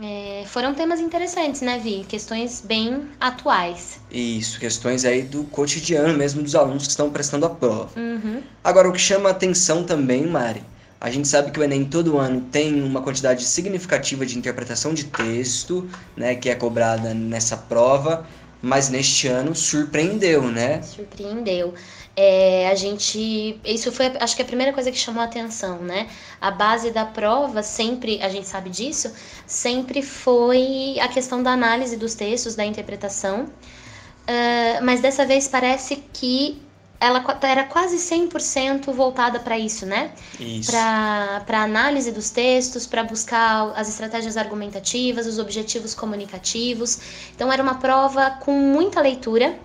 É, 0.03 0.43
foram 0.49 0.75
temas 0.75 0.99
interessantes, 0.99 1.61
né, 1.61 1.79
Vi? 1.79 2.05
Questões 2.09 2.61
bem 2.61 3.09
atuais. 3.21 4.01
Isso, 4.11 4.59
questões 4.59 5.05
aí 5.05 5.23
do 5.23 5.45
cotidiano 5.45 6.19
mesmo 6.19 6.43
dos 6.43 6.57
alunos 6.57 6.83
que 6.83 6.91
estão 6.91 7.11
prestando 7.11 7.47
a 7.47 7.51
prova. 7.51 7.91
Uhum. 7.97 8.43
Agora, 8.65 8.89
o 8.89 8.93
que 8.93 8.99
chama 8.99 9.31
atenção 9.31 9.85
também, 9.85 10.27
Mari, 10.27 10.65
a 11.05 11.11
gente 11.11 11.29
sabe 11.29 11.51
que 11.51 11.61
o 11.61 11.63
Enem 11.63 11.85
todo 11.85 12.17
ano 12.17 12.41
tem 12.51 12.83
uma 12.83 13.03
quantidade 13.03 13.45
significativa 13.45 14.25
de 14.25 14.39
interpretação 14.39 14.95
de 14.95 15.05
texto, 15.05 15.87
né, 16.17 16.35
que 16.35 16.49
é 16.49 16.55
cobrada 16.55 17.13
nessa 17.13 17.59
prova, 17.59 18.27
mas 18.63 18.89
neste 18.89 19.29
ano 19.29 19.55
surpreendeu, 19.55 20.45
né? 20.45 20.81
Surpreendeu. 20.81 21.75
É, 22.17 22.71
a 22.71 22.75
gente. 22.75 23.61
Isso 23.63 23.93
foi, 23.93 24.07
acho 24.19 24.35
que 24.35 24.41
a 24.41 24.47
primeira 24.47 24.73
coisa 24.73 24.91
que 24.91 24.97
chamou 24.97 25.21
a 25.21 25.27
atenção, 25.27 25.83
né? 25.83 26.09
A 26.41 26.51
base 26.51 26.91
da 26.91 27.05
prova, 27.05 27.63
sempre, 27.63 28.23
a 28.23 28.31
gente 28.31 28.49
sabe 28.49 28.71
disso, 28.71 29.13
sempre 29.47 30.01
foi 30.01 30.97
a 31.01 31.09
questão 31.09 31.43
da 31.43 31.51
análise 31.51 31.99
dos 31.99 32.15
textos, 32.15 32.55
da 32.55 32.65
interpretação. 32.65 33.43
Uh, 33.43 34.83
mas 34.83 35.03
dessa 35.03 35.27
vez 35.27 35.47
parece 35.49 36.03
que 36.15 36.64
ela 37.01 37.25
era 37.43 37.65
quase 37.65 37.97
100% 37.97 38.93
voltada 38.93 39.39
para 39.39 39.59
isso, 39.59 39.85
né? 39.85 40.13
Isso. 40.41 40.71
Para 40.71 41.63
análise 41.63 42.11
dos 42.11 42.31
textos, 42.31 42.87
para 42.87 43.05
buscar 43.05 43.73
as 43.77 43.89
estratégias 43.89 44.37
argumentativas, 44.37 45.27
os 45.27 45.39
objetivos 45.39 45.95
comunicativos. 45.95 46.99
Então, 47.35 47.53
era 47.53 47.63
uma 47.63 47.75
prova 47.75 48.31
com 48.41 48.53
muita 48.53 49.01
leitura. 49.01 49.59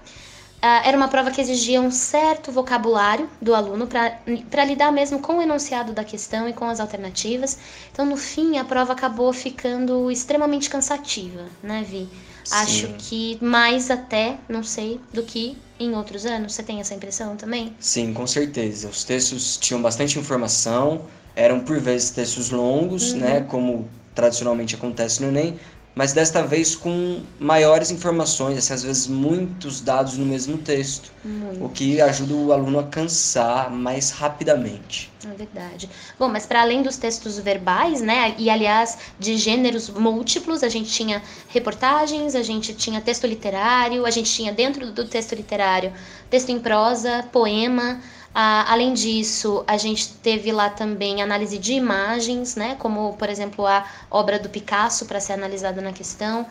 Uh, 0.62 0.84
era 0.86 0.98
uma 0.98 1.08
prova 1.08 1.32
que 1.32 1.40
exigia 1.40 1.80
um 1.80 1.90
certo 1.90 2.52
vocabulário 2.52 3.30
do 3.42 3.56
aluno 3.56 3.88
para 3.88 4.66
lidar 4.66 4.92
mesmo 4.92 5.20
com 5.20 5.38
o 5.38 5.42
enunciado 5.42 5.94
da 5.94 6.04
questão 6.04 6.50
e 6.50 6.54
com 6.54 6.66
as 6.66 6.82
alternativas. 6.82 7.58
Então, 7.94 8.06
no 8.06 8.18
fim, 8.18 8.58
a 8.58 8.66
prova 8.66 8.92
acabou 8.92 9.32
ficando 9.32 10.12
extremamente 10.12 10.70
cansativa, 10.70 11.46
né, 11.64 11.86
Vi? 11.88 12.10
Sim. 12.44 12.56
Acho 12.56 12.88
que 12.98 13.38
mais 13.42 13.90
até, 13.90 14.38
não 14.50 14.62
sei, 14.62 15.00
do 15.14 15.24
que 15.24 15.58
em 15.80 15.96
outros 15.96 16.26
anos. 16.26 16.54
Você 16.54 16.64
tem 16.64 16.82
essa 16.82 16.94
impressão 16.94 17.38
também? 17.38 17.74
Sim, 17.80 18.14
com 18.14 18.28
certeza. 18.28 18.90
Os 18.90 19.06
textos 19.06 19.56
tinham 19.56 19.82
bastante 19.82 20.20
informação, 20.20 21.06
eram 21.38 21.62
por 21.62 21.80
vezes 21.80 22.10
textos 22.10 22.50
longos, 22.50 23.14
Uhum. 23.14 23.20
né, 23.20 23.42
como 23.42 23.88
tradicionalmente 24.14 24.76
acontece 24.76 25.22
no 25.22 25.30
Enem, 25.30 25.58
mas 26.00 26.14
desta 26.14 26.42
vez 26.42 26.78
com 26.78 27.22
maiores 27.38 27.92
informações, 27.92 28.58
assim, 28.58 28.74
às 28.74 28.84
vezes 28.84 29.06
muitos 29.06 29.82
dados 29.82 30.18
no 30.18 30.26
mesmo 30.26 30.58
texto, 30.58 31.12
Muito. 31.26 31.66
o 31.66 31.68
que 31.68 32.00
ajuda 32.00 32.36
o 32.36 32.54
aluno 32.54 32.80
a 32.80 32.84
cansar 32.84 33.70
mais 33.70 34.10
rapidamente. 34.10 35.12
É 35.30 35.36
verdade. 35.36 35.90
Bom, 36.18 36.30
mas 36.30 36.46
para 36.46 36.62
além 36.62 36.82
dos 36.82 36.96
textos 36.96 37.38
verbais, 37.38 38.00
né, 38.02 38.34
e 38.38 38.50
aliás 38.50 38.98
de 39.20 39.36
gêneros 39.36 39.90
múltiplos, 39.90 40.64
a 40.64 40.70
gente 40.70 40.90
tinha 40.90 41.22
reportagens, 41.50 42.34
a 42.34 42.44
gente 42.44 42.74
tinha 42.74 43.02
texto 43.02 43.28
literário, 43.28 44.06
a 44.06 44.10
gente 44.10 44.32
tinha 44.32 44.54
dentro 44.54 44.94
do 44.94 45.06
texto 45.06 45.36
literário 45.36 45.92
texto 46.30 46.50
em 46.50 46.60
prosa, 46.60 47.24
poema. 47.32 48.00
Ah, 48.34 48.72
além 48.72 48.94
disso, 48.94 49.64
a 49.68 49.78
gente 49.78 50.14
teve 50.18 50.52
lá 50.52 50.70
também 50.70 51.22
análise 51.22 51.58
de 51.58 51.74
imagens, 51.74 52.56
né, 52.56 52.76
como 52.80 53.14
por 53.18 53.28
exemplo 53.30 53.66
a 53.66 53.86
obra 54.10 54.38
do 54.40 54.50
Picasso 54.50 55.06
para 55.06 55.20
ser 55.20 55.34
analisada 55.34 55.82
na 55.82 55.92
questão. 55.92 56.48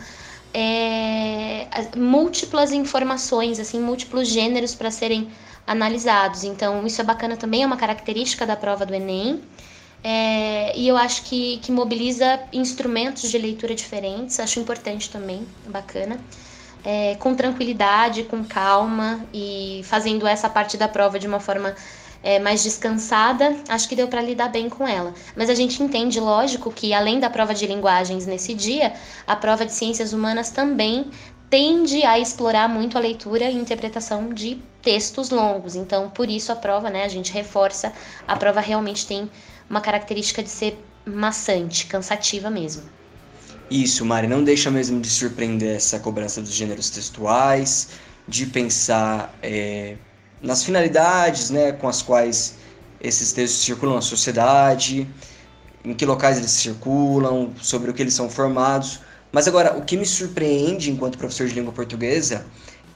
É, 0.52 1.68
as- 1.70 1.90
múltiplas 1.97 2.73
informações, 2.73 3.61
assim, 3.61 3.80
múltiplos 3.80 4.28
gêneros 4.28 4.75
para 4.75 4.90
serem 4.90 5.30
analisados. 5.66 6.42
Então, 6.44 6.87
isso 6.87 7.00
é 7.00 7.04
bacana 7.04 7.37
também, 7.37 7.62
é 7.62 7.66
uma 7.66 7.76
característica 7.76 8.47
da 8.47 8.56
prova 8.56 8.85
do 8.87 8.94
Enem. 8.94 9.42
É, 10.02 10.76
e 10.78 10.87
eu 10.88 10.97
acho 10.97 11.25
que, 11.25 11.58
que 11.58 11.73
mobiliza 11.73 12.40
instrumentos 12.52 13.30
de 13.30 13.37
leitura 13.38 13.75
diferentes, 13.75 14.38
acho 14.40 14.61
importante 14.61 15.11
também, 15.11 15.47
bacana. 15.66 16.20
É, 16.90 17.16
com 17.16 17.35
tranquilidade, 17.35 18.23
com 18.23 18.42
calma 18.42 19.21
e 19.30 19.83
fazendo 19.85 20.26
essa 20.26 20.49
parte 20.49 20.78
da 20.78 20.88
prova 20.88 21.18
de 21.18 21.26
uma 21.26 21.38
forma 21.38 21.75
é, 22.23 22.38
mais 22.38 22.62
descansada, 22.62 23.54
acho 23.68 23.87
que 23.87 23.95
deu 23.95 24.09
para 24.09 24.23
lidar 24.23 24.49
bem 24.49 24.71
com 24.71 24.88
ela. 24.88 25.12
Mas 25.37 25.50
a 25.50 25.54
gente 25.54 25.83
entende, 25.83 26.18
lógico, 26.18 26.73
que 26.73 26.95
além 26.95 27.21
da 27.21 27.28
prova 27.28 27.52
de 27.52 27.66
linguagens 27.66 28.25
nesse 28.25 28.54
dia, 28.54 28.95
a 29.26 29.37
prova 29.37 29.66
de 29.66 29.73
ciências 29.73 30.14
humanas 30.14 30.49
também 30.49 31.11
tende 31.50 32.02
a 32.04 32.18
explorar 32.18 32.68
muito 32.71 32.97
a 32.97 33.00
leitura 33.02 33.50
e 33.50 33.57
interpretação 33.57 34.33
de 34.33 34.59
textos 34.80 35.28
longos. 35.28 35.76
Então, 35.76 36.09
por 36.09 36.30
isso 36.30 36.50
a 36.50 36.57
prova, 36.57 36.88
né, 36.88 37.04
a 37.04 37.09
gente 37.09 37.30
reforça, 37.33 37.92
a 38.26 38.35
prova 38.35 38.61
realmente 38.61 39.07
tem 39.07 39.30
uma 39.68 39.83
característica 39.83 40.42
de 40.42 40.49
ser 40.49 40.83
maçante, 41.04 41.87
cansativa 41.87 42.49
mesmo. 42.49 42.83
Isso, 43.71 44.05
Mari, 44.05 44.27
não 44.27 44.43
deixa 44.43 44.71
mesmo 44.71 45.01
de 45.01 45.11
surpreender 45.11 45.77
essa 45.77 45.99
cobrança 45.99 46.41
dos 46.41 46.53
gêneros 46.53 46.89
textuais, 46.91 47.89
de 48.27 48.47
pensar 48.47 49.35
é, 49.43 49.97
nas 50.43 50.65
finalidades 50.65 51.51
né, 51.51 51.73
com 51.73 51.87
as 51.89 52.01
quais 52.03 52.55
esses 53.01 53.33
textos 53.33 53.63
circulam 53.63 53.95
na 53.97 54.01
sociedade, 54.01 55.07
em 55.85 55.95
que 55.95 56.07
locais 56.07 56.39
eles 56.39 56.51
circulam, 56.51 57.53
sobre 57.61 57.91
o 57.91 57.95
que 57.95 58.03
eles 58.03 58.15
são 58.15 58.29
formados. 58.31 59.01
Mas 59.31 59.47
agora, 59.47 59.77
o 59.77 59.83
que 59.85 59.97
me 59.97 60.07
surpreende 60.07 60.91
enquanto 60.91 61.19
professor 61.19 61.47
de 61.47 61.55
língua 61.55 61.73
portuguesa 61.73 62.47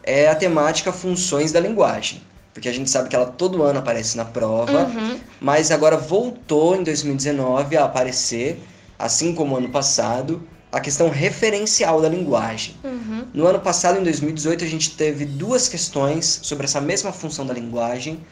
é 0.03 0.29
a 0.29 0.35
temática 0.35 0.91
funções 0.93 1.53
da 1.53 1.61
linguagem. 1.61 2.23
Porque 2.55 2.69
a 2.69 2.73
gente 2.73 2.91
sabe 2.91 3.09
que 3.09 3.17
ela 3.17 3.27
todo 3.27 3.63
ano 3.63 3.79
aparece 3.79 4.17
na 4.17 4.25
prova, 4.25 4.85
Uhum. 4.87 5.19
mas 5.41 5.71
agora 5.71 5.97
voltou 5.97 6.75
em 6.77 6.83
2019 6.83 7.77
a 7.77 7.85
aparecer, 7.85 8.63
assim 8.99 9.35
como 9.35 9.57
ano 9.57 9.69
passado, 9.71 10.43
a 10.73 10.81
questão 10.81 11.11
referencial 11.11 12.01
da 12.01 12.09
linguagem. 12.09 12.75
Uhum. 12.83 13.27
No 13.35 13.47
ano 13.47 13.61
passado, 13.61 14.01
em 14.01 14.03
2018, 14.03 14.65
a 14.65 14.67
gente 14.67 14.97
teve 14.97 15.27
duas 15.27 15.69
questões 15.69 16.41
sobre 16.43 16.65
essa 16.65 16.81
mesma 16.81 17.13
função 17.13 17.45
da 17.45 17.53
linguagem, 17.53 18.25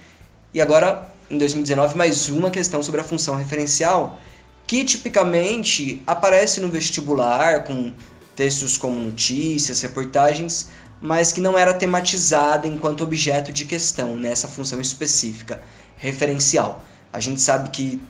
e 0.54 0.60
agora, 0.60 1.06
em 1.30 1.36
2019, 1.36 1.96
mais 1.96 2.30
uma 2.30 2.50
questão 2.50 2.82
sobre 2.82 3.02
a 3.02 3.04
função 3.04 3.36
referencial, 3.36 4.18
que 4.66 4.82
tipicamente 4.84 6.02
aparece 6.06 6.60
no 6.60 6.68
vestibular 6.68 7.64
com 7.64 7.92
textos 8.34 8.78
como 8.78 8.98
notícias, 8.98 9.82
reportagens, 9.82 10.68
mas 11.00 11.32
que 11.32 11.40
não 11.40 11.58
era 11.58 11.74
tematizada 11.74 12.66
enquanto 12.66 13.04
objeto 13.04 13.52
de 13.52 13.66
questão 13.66 14.16
nessa 14.16 14.48
função 14.48 14.80
específica, 14.80 15.62
referencial. 15.96 16.82
A 17.12 17.20
gente 17.20 17.40
sabe 17.40 17.68
que 17.70 18.00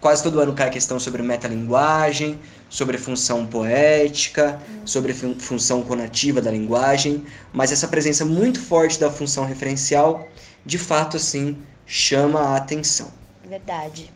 quase 0.00 0.22
todo 0.22 0.40
ano 0.40 0.54
cai 0.54 0.68
a 0.68 0.70
questão 0.70 0.98
sobre 0.98 1.22
metalinguagem, 1.22 2.38
sobre 2.68 2.98
função 2.98 3.46
poética, 3.46 4.60
sobre 4.84 5.12
fun 5.12 5.34
função 5.38 5.82
conativa 5.82 6.40
da 6.40 6.50
linguagem, 6.50 7.24
mas 7.52 7.72
essa 7.72 7.88
presença 7.88 8.24
muito 8.24 8.60
forte 8.60 8.98
da 8.98 9.10
função 9.10 9.44
referencial, 9.44 10.28
de 10.64 10.78
fato, 10.78 11.16
assim, 11.16 11.56
chama 11.86 12.40
a 12.40 12.56
atenção. 12.56 13.10
Verdade. 13.44 14.12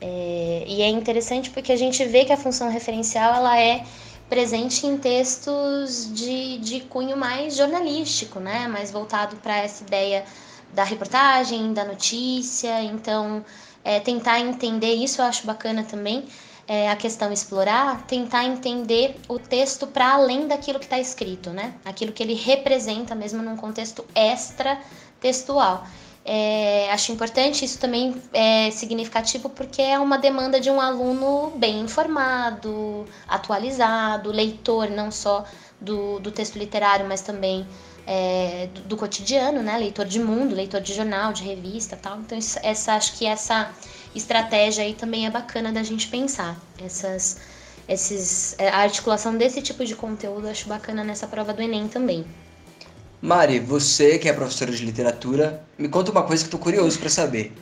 É, 0.00 0.64
e 0.66 0.80
é 0.80 0.88
interessante 0.88 1.50
porque 1.50 1.72
a 1.72 1.76
gente 1.76 2.04
vê 2.06 2.24
que 2.24 2.32
a 2.32 2.36
função 2.36 2.70
referencial 2.70 3.34
ela 3.34 3.60
é 3.60 3.84
presente 4.30 4.86
em 4.86 4.96
textos 4.96 6.08
de, 6.14 6.58
de 6.58 6.80
cunho 6.82 7.16
mais 7.16 7.56
jornalístico, 7.56 8.38
né? 8.38 8.68
mais 8.68 8.90
voltado 8.90 9.36
para 9.36 9.58
essa 9.58 9.82
ideia 9.82 10.24
da 10.72 10.84
reportagem, 10.84 11.74
da 11.74 11.84
notícia. 11.84 12.82
Então, 12.84 13.44
é, 13.84 14.00
tentar 14.00 14.40
entender 14.40 14.94
isso 14.94 15.20
eu 15.20 15.26
acho 15.26 15.46
bacana 15.46 15.84
também. 15.84 16.24
É, 16.68 16.88
a 16.88 16.94
questão 16.94 17.32
explorar, 17.32 18.06
tentar 18.06 18.44
entender 18.44 19.16
o 19.28 19.40
texto 19.40 19.88
para 19.88 20.12
além 20.12 20.46
daquilo 20.46 20.78
que 20.78 20.84
está 20.84 21.00
escrito, 21.00 21.50
né? 21.50 21.74
Aquilo 21.84 22.12
que 22.12 22.22
ele 22.22 22.34
representa 22.34 23.12
mesmo 23.12 23.42
num 23.42 23.56
contexto 23.56 24.04
extra 24.14 24.80
textual. 25.20 25.84
É, 26.24 26.88
acho 26.92 27.10
importante, 27.10 27.64
isso 27.64 27.78
também 27.78 28.14
é 28.32 28.70
significativo 28.70 29.48
porque 29.48 29.80
é 29.82 29.98
uma 29.98 30.18
demanda 30.18 30.60
de 30.60 30.70
um 30.70 30.80
aluno 30.80 31.52
bem 31.56 31.80
informado, 31.80 33.06
atualizado, 33.26 34.30
leitor 34.30 34.90
não 34.90 35.10
só 35.10 35.44
do, 35.80 36.20
do 36.20 36.30
texto 36.30 36.56
literário, 36.56 37.06
mas 37.08 37.22
também 37.22 37.66
é, 38.12 38.68
do, 38.74 38.80
do, 38.80 38.96
cotidiano, 38.96 39.62
né? 39.62 39.78
Leitor 39.78 40.04
de 40.04 40.18
mundo, 40.18 40.52
leitor 40.52 40.80
de 40.80 40.92
jornal, 40.92 41.32
de 41.32 41.44
revista 41.44 41.96
tal. 41.96 42.18
Então, 42.18 42.36
isso, 42.36 42.58
essa, 42.60 42.94
acho 42.94 43.16
que 43.16 43.24
essa 43.24 43.70
estratégia 44.12 44.82
aí 44.82 44.94
também 44.94 45.26
é 45.26 45.30
bacana 45.30 45.70
da 45.70 45.84
gente 45.84 46.08
pensar. 46.08 46.60
Essas, 46.84 47.36
esses, 47.88 48.56
a 48.58 48.78
articulação 48.78 49.36
desse 49.36 49.62
tipo 49.62 49.84
de 49.84 49.94
conteúdo 49.94 50.48
eu 50.48 50.50
acho 50.50 50.66
bacana 50.66 51.04
nessa 51.04 51.28
prova 51.28 51.52
do 51.52 51.62
Enem 51.62 51.86
também. 51.86 52.24
Mari, 53.22 53.60
você 53.60 54.18
que 54.18 54.28
é 54.28 54.32
professora 54.32 54.72
de 54.72 54.84
literatura, 54.84 55.62
me 55.78 55.88
conta 55.88 56.10
uma 56.10 56.24
coisa 56.24 56.42
que 56.42 56.48
estou 56.48 56.58
curioso 56.58 56.98
para 56.98 57.10
saber. 57.10 57.52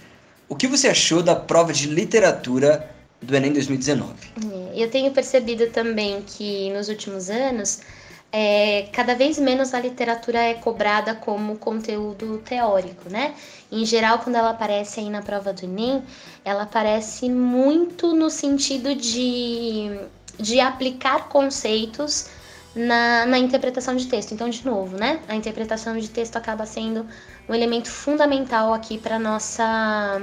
O 0.49 0.57
que 0.57 0.67
você 0.67 0.88
achou 0.88 1.23
da 1.23 1.37
prova 1.37 1.75
de 1.75 1.88
literatura 1.88 2.90
do 3.21 3.37
Enem 3.37 3.52
2019? 3.52 4.14
É, 4.50 4.83
eu 4.83 4.90
tenho 4.90 5.12
percebido 5.12 5.67
também 5.67 6.23
que 6.23 6.71
nos 6.71 6.88
últimos 6.88 7.28
anos, 7.28 7.81
é, 8.30 8.88
cada 8.92 9.14
vez 9.14 9.38
menos 9.38 9.73
a 9.73 9.80
literatura 9.80 10.38
é 10.38 10.54
cobrada 10.54 11.14
como 11.14 11.56
conteúdo 11.56 12.38
teórico, 12.38 13.08
né? 13.08 13.35
Em 13.73 13.85
geral, 13.85 14.18
quando 14.18 14.37
ela 14.37 14.50
aparece 14.50 15.00
aí 15.00 15.08
na 15.08 15.23
prova 15.23 15.52
do 15.52 15.64
Enem, 15.64 16.02
ela 16.44 16.64
aparece 16.64 17.28
muito 17.30 18.14
no 18.14 18.28
sentido 18.28 18.94
de, 18.94 19.99
de 20.38 20.61
aplicar 20.61 21.28
conceitos 21.28 22.28
na, 22.75 23.25
na 23.25 23.38
interpretação 23.38 23.97
de 23.97 24.06
texto. 24.06 24.32
Então, 24.32 24.49
de 24.50 24.64
novo, 24.64 24.97
né? 24.97 25.20
A 25.26 25.35
interpretação 25.35 25.97
de 25.97 26.08
texto 26.08 26.36
acaba 26.36 26.67
sendo 26.67 27.06
um 27.49 27.54
elemento 27.54 27.91
fundamental 27.91 28.75
aqui 28.75 28.99
para 28.99 29.19
nossa 29.19 30.21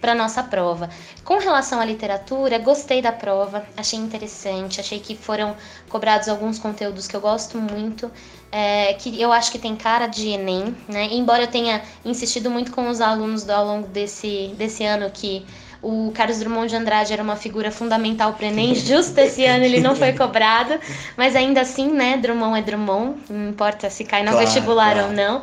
para 0.00 0.14
nossa 0.14 0.42
prova. 0.42 0.88
Com 1.24 1.38
relação 1.38 1.80
à 1.80 1.84
literatura, 1.84 2.58
gostei 2.58 3.02
da 3.02 3.12
prova, 3.12 3.64
achei 3.76 3.98
interessante, 3.98 4.80
achei 4.80 4.98
que 4.98 5.14
foram 5.14 5.54
cobrados 5.88 6.28
alguns 6.28 6.58
conteúdos 6.58 7.06
que 7.06 7.14
eu 7.14 7.20
gosto 7.20 7.58
muito, 7.58 8.10
é, 8.50 8.94
que 8.94 9.20
eu 9.20 9.32
acho 9.32 9.52
que 9.52 9.58
tem 9.58 9.76
cara 9.76 10.06
de 10.06 10.28
Enem, 10.28 10.74
né? 10.88 11.08
Embora 11.12 11.44
eu 11.44 11.48
tenha 11.48 11.82
insistido 12.04 12.50
muito 12.50 12.72
com 12.72 12.88
os 12.88 13.00
alunos 13.00 13.44
do, 13.44 13.52
ao 13.52 13.64
longo 13.64 13.86
desse, 13.88 14.54
desse 14.56 14.84
ano 14.84 15.10
que 15.10 15.44
o 15.82 16.12
Carlos 16.14 16.38
Drummond 16.38 16.68
de 16.68 16.76
Andrade 16.76 17.12
era 17.12 17.22
uma 17.22 17.36
figura 17.36 17.70
fundamental 17.70 18.34
para 18.34 18.46
o 18.46 18.48
Enem, 18.48 18.74
justo 18.76 19.16
esse 19.18 19.44
ano 19.44 19.64
ele 19.64 19.80
não 19.80 19.94
foi 19.94 20.12
cobrado, 20.12 20.78
mas 21.16 21.36
ainda 21.36 21.60
assim, 21.60 21.90
né, 21.90 22.16
Drummond 22.16 22.58
é 22.58 22.62
Drummond, 22.62 23.20
não 23.28 23.50
importa 23.50 23.88
se 23.88 24.04
cai 24.04 24.22
no 24.22 24.30
claro, 24.30 24.46
vestibular 24.46 24.92
claro. 24.92 25.08
ou 25.08 25.12
não. 25.14 25.40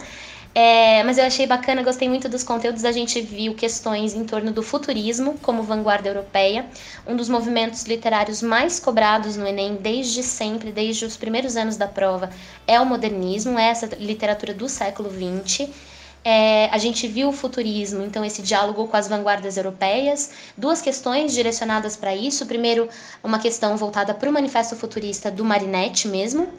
É, 0.54 1.04
mas 1.04 1.18
eu 1.18 1.26
achei 1.26 1.46
bacana, 1.46 1.84
gostei 1.84 2.10
muito 2.10 2.28
dos 2.28 2.44
conteúdos. 2.44 2.84
A 2.84 2.92
gente 2.92 3.22
viu 3.22 3.54
questões 3.54 4.14
em 4.16 4.24
torno 4.24 4.52
do 4.52 4.64
futurismo 4.64 5.38
como 5.42 5.62
vanguarda 5.62 6.10
europeia, 6.10 6.66
um 7.06 7.16
dos 7.16 7.30
movimentos 7.30 7.84
literários 7.84 8.42
mais 8.42 8.80
cobrados 8.80 9.38
no 9.38 9.46
Enem 9.46 9.76
desde 9.76 10.24
sempre, 10.24 10.72
desde 10.72 11.06
os 11.06 11.16
primeiros 11.16 11.56
anos 11.56 11.78
da 11.78 11.88
prova, 11.88 12.30
é 12.66 12.80
o 12.80 12.86
modernismo, 12.86 13.60
é 13.60 13.70
essa 13.70 13.86
literatura 13.98 14.54
do 14.54 14.68
século 14.68 15.12
XX. 15.12 15.70
É, 16.30 16.68
a 16.74 16.78
gente 16.78 17.08
viu 17.08 17.30
o 17.30 17.32
futurismo, 17.32 18.04
então 18.04 18.26
esse 18.26 18.42
diálogo 18.42 18.86
com 18.88 18.98
as 18.98 19.08
vanguardas 19.08 19.56
europeias, 19.56 20.32
duas 20.58 20.82
questões 20.82 21.34
direcionadas 21.34 21.96
para 21.96 22.14
isso. 22.14 22.46
Primeiro, 22.46 22.90
uma 23.24 23.40
questão 23.40 23.78
voltada 23.78 24.14
para 24.14 24.30
o 24.30 24.34
Manifesto 24.34 24.76
Futurista 24.76 25.32
do 25.32 25.46
Marinetti 25.46 26.08
mesmo, 26.10 26.50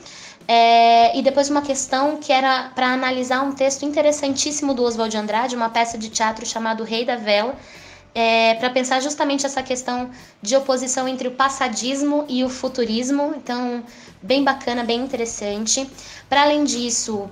é, 0.51 1.15
e 1.15 1.21
depois 1.21 1.51
uma 1.51 1.61
questão 1.61 2.17
que 2.17 2.33
era 2.33 2.71
para 2.75 2.87
analisar 2.87 3.43
um 3.43 3.53
texto 3.53 3.85
interessantíssimo 3.85 4.73
do 4.73 4.83
Oswald 4.83 5.11
de 5.11 5.19
Andrade, 5.19 5.55
uma 5.55 5.69
peça 5.69 5.99
de 5.99 6.09
teatro 6.09 6.47
chamado 6.47 6.85
Rei 6.85 7.05
da 7.05 7.17
Vela, 7.17 7.55
é, 8.15 8.55
para 8.55 8.71
pensar 8.71 9.01
justamente 9.01 9.45
essa 9.45 9.63
questão 9.63 10.11
de 10.41 10.57
oposição 10.57 11.07
entre 11.07 11.29
o 11.29 11.33
passadismo 11.33 12.25
e 12.31 12.43
o 12.43 12.49
futurismo. 12.49 13.35
Então, 13.37 13.85
bem 14.23 14.43
bacana, 14.43 14.83
bem 14.83 15.03
interessante. 15.03 15.89
Para 16.31 16.45
além 16.45 16.65
disso, 16.65 17.29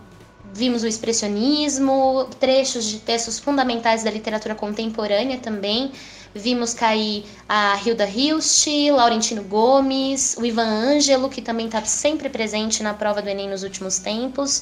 Vimos 0.52 0.82
o 0.82 0.86
expressionismo, 0.86 2.28
trechos 2.40 2.84
de 2.84 2.98
textos 2.98 3.38
fundamentais 3.38 4.02
da 4.02 4.10
literatura 4.10 4.54
contemporânea 4.54 5.38
também. 5.38 5.92
Vimos 6.34 6.74
cair 6.74 7.24
a 7.48 7.78
Hilda 7.84 8.06
Hilst, 8.06 8.66
Laurentino 8.90 9.42
Gomes, 9.42 10.36
o 10.38 10.44
Ivan 10.44 10.66
Ângelo, 10.66 11.28
que 11.28 11.40
também 11.40 11.66
está 11.66 11.82
sempre 11.84 12.28
presente 12.28 12.82
na 12.82 12.92
prova 12.92 13.22
do 13.22 13.28
Enem 13.28 13.48
nos 13.48 13.62
últimos 13.62 13.98
tempos. 13.98 14.58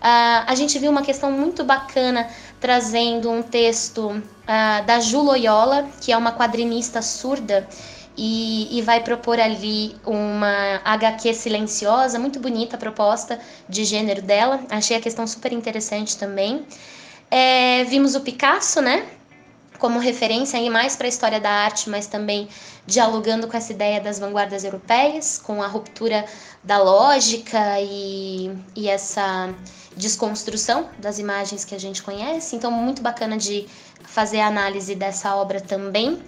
Uh, 0.00 0.46
a 0.46 0.54
gente 0.54 0.78
viu 0.78 0.90
uma 0.90 1.02
questão 1.02 1.30
muito 1.30 1.62
bacana 1.62 2.26
trazendo 2.58 3.30
um 3.30 3.42
texto 3.42 4.08
uh, 4.08 4.86
da 4.86 4.98
Ju 4.98 5.20
Loyola, 5.20 5.86
que 6.00 6.10
é 6.10 6.16
uma 6.16 6.32
quadrinista 6.32 7.02
surda 7.02 7.68
e, 8.16 8.78
e, 8.78 8.82
vai 8.82 9.02
propor 9.02 9.38
ali 9.40 9.96
uma 10.04 10.80
HQ 10.84 11.32
silenciosa, 11.32 12.18
muito 12.18 12.38
bonita 12.38 12.76
a 12.76 12.78
proposta 12.78 13.40
de 13.68 13.84
gênero 13.84 14.20
dela. 14.20 14.60
Achei 14.68 14.96
a 14.96 15.00
questão 15.00 15.26
super 15.26 15.52
interessante 15.52 16.16
também. 16.16 16.66
É, 17.30 17.84
vimos 17.84 18.14
o 18.14 18.20
Picasso, 18.20 18.82
né? 18.82 19.06
Como 19.78 19.98
referência 19.98 20.58
aí 20.58 20.68
mais 20.68 20.96
para 20.96 21.06
a 21.06 21.08
história 21.08 21.40
da 21.40 21.50
arte, 21.50 21.88
mas 21.88 22.06
também 22.06 22.48
dialogando 22.86 23.46
com 23.46 23.56
essa 23.56 23.72
ideia 23.72 24.00
das 24.00 24.18
vanguardas 24.18 24.64
europeias, 24.64 25.38
com 25.38 25.62
a 25.62 25.66
ruptura 25.66 26.26
da 26.62 26.82
lógica 26.82 27.80
e, 27.80 28.50
e 28.76 28.88
essa 28.88 29.54
desconstrução 29.96 30.88
das 30.98 31.18
imagens 31.18 31.64
que 31.64 31.74
a 31.74 31.78
gente 31.78 32.02
conhece. 32.02 32.56
Então, 32.56 32.70
muito 32.70 33.00
bacana 33.00 33.38
de 33.38 33.66
fazer 34.02 34.40
a 34.40 34.48
análise 34.48 34.94
dessa 34.94 35.34
obra 35.36 35.60
também. 35.60 36.20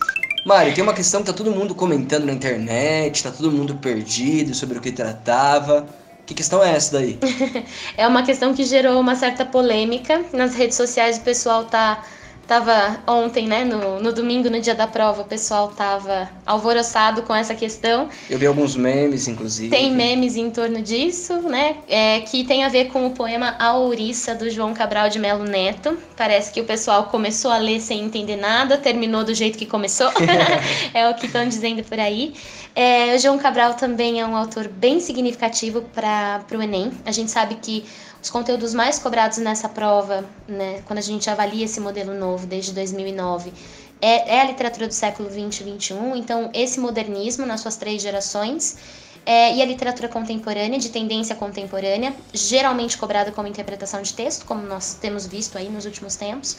Mari, 0.45 0.73
tem 0.75 0.83
uma 0.83 0.93
questão 0.93 1.21
que 1.21 1.27
tá 1.27 1.33
todo 1.33 1.53
mundo 1.53 1.75
comentando 1.75 2.25
na 2.25 2.33
internet, 2.33 3.23
tá 3.23 3.31
todo 3.31 3.51
mundo 3.51 3.77
perdido 3.77 4.55
sobre 4.55 4.79
o 4.79 4.81
que 4.81 4.91
tratava. 4.91 5.87
Que 6.27 6.35
questão 6.35 6.63
é 6.63 6.75
essa 6.75 6.99
daí? 6.99 7.19
é 7.97 8.07
uma 8.07 8.23
questão 8.25 8.53
que 8.53 8.65
gerou 8.65 9.01
uma 9.01 9.15
certa 9.15 9.45
polêmica. 9.45 10.25
Nas 10.33 10.55
redes 10.55 10.77
sociais 10.77 11.19
o 11.19 11.21
pessoal 11.21 11.65
tá 11.65 12.03
Tava 12.47 13.01
ontem, 13.07 13.47
né, 13.47 13.65
no, 13.65 14.01
no 14.01 14.13
domingo, 14.13 14.51
no 14.51 14.61
dia 14.61 14.75
da 14.75 14.87
prova, 14.87 15.23
o 15.23 15.25
pessoal 15.25 15.69
tava 15.69 16.29
alvoroçado 16.45 17.23
com 17.23 17.35
essa 17.35 17.55
questão. 17.55 18.09
Eu 18.29 18.39
vi 18.39 18.47
alguns 18.47 18.77
memes, 18.77 19.29
inclusive. 19.29 19.71
Tem 19.71 19.91
memes 19.91 20.37
em 20.37 20.51
torno 20.51 20.83
disso, 20.83 21.41
né, 21.43 21.77
é, 21.89 22.21
que 22.21 22.45
tem 22.45 22.65
a 22.65 22.69
ver 22.69 22.87
com 22.87 23.07
o 23.07 23.11
poema 23.11 23.57
A 23.59 23.75
Ouriça, 23.75 24.35
do 24.35 24.51
João 24.51 24.75
Cabral 24.75 25.09
de 25.09 25.19
Melo 25.19 25.45
Neto. 25.45 25.97
Parece 26.17 26.53
que 26.53 26.61
o 26.61 26.65
pessoal 26.65 27.05
começou 27.05 27.51
a 27.51 27.59
ler 27.59 27.81
sem 27.81 28.03
entender 28.03 28.37
nada, 28.37 28.77
terminou 28.77 29.25
do 29.25 29.35
jeito 29.35 29.57
que 29.57 29.67
começou. 29.67 30.11
é 30.93 31.09
o 31.09 31.15
que 31.15 31.27
estão 31.27 31.47
dizendo 31.49 31.83
por 31.85 31.99
aí. 31.99 32.35
É, 32.75 33.15
o 33.15 33.19
João 33.19 33.39
Cabral 33.39 33.75
também 33.75 34.21
é 34.21 34.27
um 34.27 34.35
autor 34.35 34.67
bem 34.69 34.99
significativo 34.99 35.83
para 35.95 36.43
o 36.53 36.63
Enem. 36.63 36.91
A 37.05 37.13
gente 37.13 37.31
sabe 37.31 37.57
que 37.57 37.85
os 38.23 38.31
conteúdos 38.31 38.73
mais 38.73 39.01
cobrados 39.01 39.39
nessa 39.39 39.69
prova, 39.69 40.25
né, 40.47 40.81
quando 40.87 41.01
a 41.01 41.03
gente 41.03 41.29
avalia 41.29 41.65
esse 41.65 41.81
modelo 41.81 42.15
novo 42.15 42.47
desde 42.47 42.73
2009, 42.73 43.53
é, 44.01 44.37
é 44.37 44.41
a 44.41 44.45
literatura 44.45 44.87
do 44.87 44.95
século 44.95 45.29
20 45.29 45.61
e 45.61 45.65
21. 45.65 46.17
Então, 46.17 46.49
esse 46.55 46.79
modernismo 46.79 47.45
nas 47.45 47.61
suas 47.61 47.77
três 47.77 48.01
gerações 48.01 48.79
é, 49.27 49.57
e 49.57 49.63
a 49.63 49.65
literatura 49.65 50.09
contemporânea, 50.09 50.79
de 50.79 50.91
tendência 50.91 51.35
contemporânea, 51.35 52.15
geralmente 52.33 52.97
cobrada 52.97 53.33
como 53.33 53.49
interpretação 53.49 54.01
de 54.03 54.13
texto, 54.15 54.47
como 54.47 54.63
nós 54.63 54.95
temos 55.01 55.27
visto 55.27 55.59
aí 55.59 55.69
nos 55.69 55.85
últimos 55.85 56.15
tempos. 56.15 56.57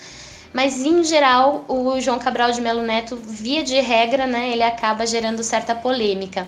mas 0.54 0.84
em 0.84 1.04
geral 1.04 1.65
o 1.67 1.99
João 1.99 2.19
Cabral 2.19 2.52
de 2.52 2.62
Melo 2.62 2.84
Neto, 2.84 3.15
via 3.15 3.63
de 3.63 3.80
regra, 3.80 4.28
né, 4.28 4.52
ele 4.52 4.63
acaba 4.63 5.06
gerando 5.08 5.41
certa 5.43 5.73
polêmica. 5.73 6.47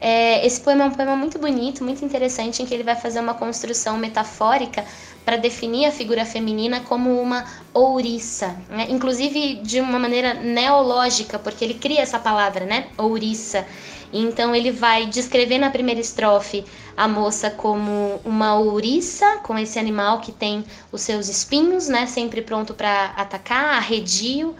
É, 0.00 0.44
esse 0.46 0.60
poema 0.60 0.84
é 0.84 0.86
um 0.86 0.90
poema 0.90 1.16
muito 1.16 1.38
bonito, 1.38 1.82
muito 1.82 2.04
interessante, 2.04 2.62
em 2.62 2.66
que 2.66 2.74
ele 2.74 2.82
vai 2.82 2.96
fazer 2.96 3.20
uma 3.20 3.34
construção 3.34 3.96
metafórica 3.96 4.84
para 5.24 5.36
definir 5.36 5.86
a 5.86 5.90
figura 5.90 6.26
feminina 6.26 6.80
como 6.80 7.18
uma 7.20 7.44
ouriça, 7.72 8.56
né? 8.68 8.86
inclusive 8.90 9.54
de 9.56 9.80
uma 9.80 9.98
maneira 9.98 10.34
neológica, 10.34 11.38
porque 11.38 11.64
ele 11.64 11.74
cria 11.74 12.02
essa 12.02 12.18
palavra, 12.18 12.66
né? 12.66 12.88
Ouriça. 12.98 13.66
Então 14.12 14.54
ele 14.54 14.70
vai 14.70 15.06
descrever 15.06 15.58
na 15.58 15.70
primeira 15.70 16.00
estrofe 16.00 16.64
a 16.96 17.08
moça 17.08 17.50
como 17.50 18.20
uma 18.24 18.56
ouriça, 18.56 19.38
com 19.42 19.58
esse 19.58 19.78
animal 19.78 20.20
que 20.20 20.30
tem 20.30 20.64
os 20.92 21.00
seus 21.00 21.28
espinhos, 21.28 21.88
né? 21.88 22.06
Sempre 22.06 22.40
pronto 22.40 22.74
para 22.74 23.06
atacar, 23.16 23.76
arredio, 23.76 24.54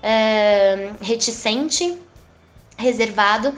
é, 0.00 0.92
reticente, 1.00 1.98
reservado. 2.76 3.52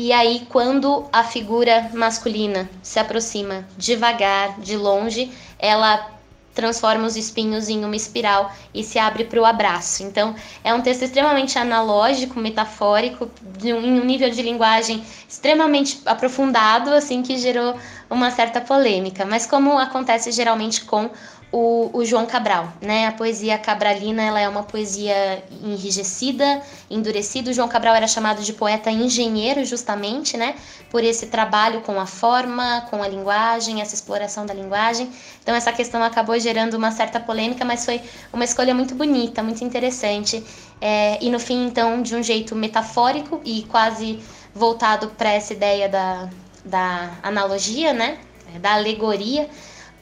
E 0.00 0.12
aí, 0.12 0.46
quando 0.48 1.08
a 1.12 1.24
figura 1.24 1.90
masculina 1.92 2.70
se 2.84 3.00
aproxima 3.00 3.66
devagar, 3.76 4.60
de 4.60 4.76
longe, 4.76 5.28
ela 5.58 6.08
transforma 6.54 7.04
os 7.04 7.16
espinhos 7.16 7.68
em 7.68 7.84
uma 7.84 7.96
espiral 7.96 8.52
e 8.72 8.84
se 8.84 8.96
abre 8.96 9.24
para 9.24 9.40
o 9.40 9.44
abraço. 9.44 10.04
Então, 10.04 10.36
é 10.62 10.72
um 10.72 10.80
texto 10.80 11.02
extremamente 11.02 11.58
analógico, 11.58 12.38
metafórico, 12.38 13.28
de 13.58 13.72
um, 13.72 13.80
em 13.80 14.00
um 14.00 14.04
nível 14.04 14.30
de 14.30 14.40
linguagem 14.40 15.02
extremamente 15.28 16.00
aprofundado, 16.06 16.90
assim, 16.90 17.20
que 17.20 17.36
gerou 17.36 17.74
uma 18.08 18.30
certa 18.30 18.60
polêmica. 18.60 19.26
Mas 19.26 19.46
como 19.46 19.76
acontece 19.80 20.30
geralmente 20.30 20.84
com 20.84 21.10
o, 21.50 21.90
o, 21.94 22.04
João 22.04 22.26
Cabral, 22.26 22.72
né? 22.80 23.06
A 23.06 23.12
poesia 23.12 23.56
cabralina, 23.56 24.22
ela 24.22 24.38
é 24.38 24.46
uma 24.48 24.62
poesia 24.62 25.42
enrijecida, 25.62 26.60
endurecida. 26.90 27.50
O 27.50 27.54
João 27.54 27.68
Cabral 27.68 27.94
era 27.94 28.06
chamado 28.06 28.42
de 28.42 28.52
poeta 28.52 28.90
engenheiro 28.90 29.64
justamente, 29.64 30.36
né? 30.36 30.54
Por 30.90 31.02
esse 31.02 31.26
trabalho 31.26 31.80
com 31.80 31.98
a 31.98 32.04
forma, 32.04 32.82
com 32.90 33.02
a 33.02 33.08
linguagem, 33.08 33.80
essa 33.80 33.94
exploração 33.94 34.44
da 34.44 34.52
linguagem. 34.52 35.10
Então 35.42 35.54
essa 35.54 35.72
questão 35.72 36.02
acabou 36.02 36.38
gerando 36.38 36.74
uma 36.74 36.90
certa 36.90 37.18
polêmica, 37.18 37.64
mas 37.64 37.84
foi 37.84 38.02
uma 38.30 38.44
escolha 38.44 38.74
muito 38.74 38.94
bonita, 38.94 39.42
muito 39.42 39.64
interessante. 39.64 40.44
É, 40.80 41.18
e 41.22 41.30
no 41.30 41.40
fim, 41.40 41.66
então, 41.66 42.02
de 42.02 42.14
um 42.14 42.22
jeito 42.22 42.54
metafórico 42.54 43.40
e 43.42 43.62
quase 43.62 44.20
voltado 44.54 45.08
para 45.16 45.30
essa 45.32 45.54
ideia 45.54 45.88
da, 45.88 46.28
da 46.62 47.10
analogia, 47.22 47.94
né? 47.94 48.18
Da 48.60 48.74
alegoria 48.74 49.48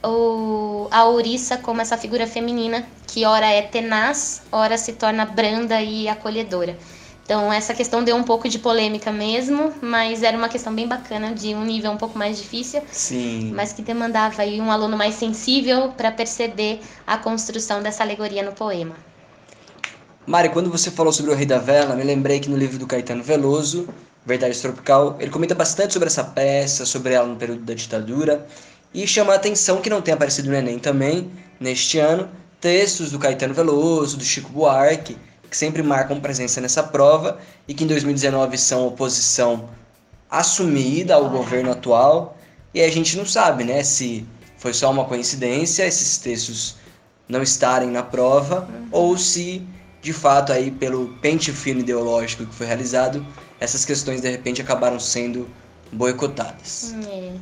o, 0.07 0.87
a 0.89 1.05
ouriça 1.05 1.57
como 1.57 1.81
essa 1.81 1.97
figura 1.97 2.25
feminina 2.25 2.85
que 3.05 3.25
ora 3.25 3.47
é 3.47 3.61
tenaz, 3.61 4.41
ora 4.51 4.77
se 4.77 4.93
torna 4.93 5.25
branda 5.25 5.81
e 5.81 6.07
acolhedora. 6.07 6.77
Então 7.23 7.51
essa 7.51 7.73
questão 7.73 8.03
deu 8.03 8.15
um 8.15 8.23
pouco 8.23 8.47
de 8.47 8.57
polêmica 8.57 9.11
mesmo, 9.11 9.73
mas 9.81 10.23
era 10.23 10.37
uma 10.37 10.47
questão 10.47 10.73
bem 10.73 10.87
bacana 10.87 11.33
de 11.33 11.53
um 11.53 11.65
nível 11.65 11.91
um 11.91 11.97
pouco 11.97 12.17
mais 12.17 12.37
difícil, 12.37 12.81
Sim. 12.89 13.51
mas 13.53 13.73
que 13.73 13.81
demandava 13.81 14.41
aí 14.41 14.61
um 14.61 14.71
aluno 14.71 14.95
mais 14.95 15.15
sensível 15.15 15.89
para 15.89 16.09
perceber 16.09 16.79
a 17.05 17.17
construção 17.17 17.83
dessa 17.83 18.01
alegoria 18.01 18.43
no 18.43 18.53
poema. 18.53 18.95
Mari, 20.25 20.49
quando 20.49 20.69
você 20.69 20.89
falou 20.89 21.11
sobre 21.11 21.31
o 21.31 21.35
Rei 21.35 21.45
da 21.45 21.57
Vela, 21.57 21.95
me 21.95 22.03
lembrei 22.03 22.39
que 22.39 22.49
no 22.49 22.57
livro 22.57 22.77
do 22.77 22.87
Caetano 22.87 23.23
Veloso, 23.23 23.89
Verdade 24.25 24.59
Tropical, 24.61 25.15
ele 25.19 25.31
comenta 25.31 25.55
bastante 25.55 25.93
sobre 25.93 26.07
essa 26.07 26.23
peça, 26.23 26.85
sobre 26.85 27.13
ela 27.13 27.25
no 27.25 27.37
período 27.37 27.61
da 27.61 27.73
ditadura, 27.73 28.45
e 28.93 29.05
chama 29.07 29.33
a 29.33 29.35
atenção 29.35 29.81
que 29.81 29.89
não 29.89 30.01
tem 30.01 30.13
aparecido 30.13 30.49
no 30.49 30.55
Enem 30.55 30.79
também, 30.79 31.31
neste 31.59 31.99
ano, 31.99 32.29
textos 32.59 33.11
do 33.11 33.19
Caetano 33.19 33.53
Veloso, 33.53 34.17
do 34.17 34.23
Chico 34.23 34.49
Buarque, 34.51 35.17
que 35.49 35.55
sempre 35.55 35.81
marcam 35.81 36.19
presença 36.19 36.59
nessa 36.59 36.83
prova 36.83 37.39
e 37.67 37.73
que 37.73 37.83
em 37.83 37.87
2019 37.87 38.57
são 38.57 38.87
oposição 38.87 39.69
assumida 40.29 41.15
ao 41.15 41.29
governo 41.29 41.71
atual. 41.71 42.37
E 42.73 42.81
a 42.81 42.91
gente 42.91 43.17
não 43.17 43.25
sabe, 43.25 43.63
né, 43.63 43.83
se 43.83 44.27
foi 44.57 44.73
só 44.73 44.91
uma 44.91 45.05
coincidência 45.05 45.85
esses 45.85 46.17
textos 46.17 46.75
não 47.27 47.41
estarem 47.41 47.89
na 47.89 48.03
prova 48.03 48.67
uhum. 48.69 48.87
ou 48.91 49.17
se 49.17 49.65
de 50.01 50.13
fato 50.13 50.51
aí 50.53 50.71
pelo 50.71 51.09
pente 51.21 51.51
fino 51.51 51.81
ideológico 51.81 52.45
que 52.45 52.55
foi 52.55 52.65
realizado, 52.65 53.25
essas 53.59 53.83
questões 53.83 54.21
de 54.21 54.29
repente 54.29 54.61
acabaram 54.61 54.99
sendo 54.99 55.47
boicotadas. 55.91 56.93
É. 57.09 57.33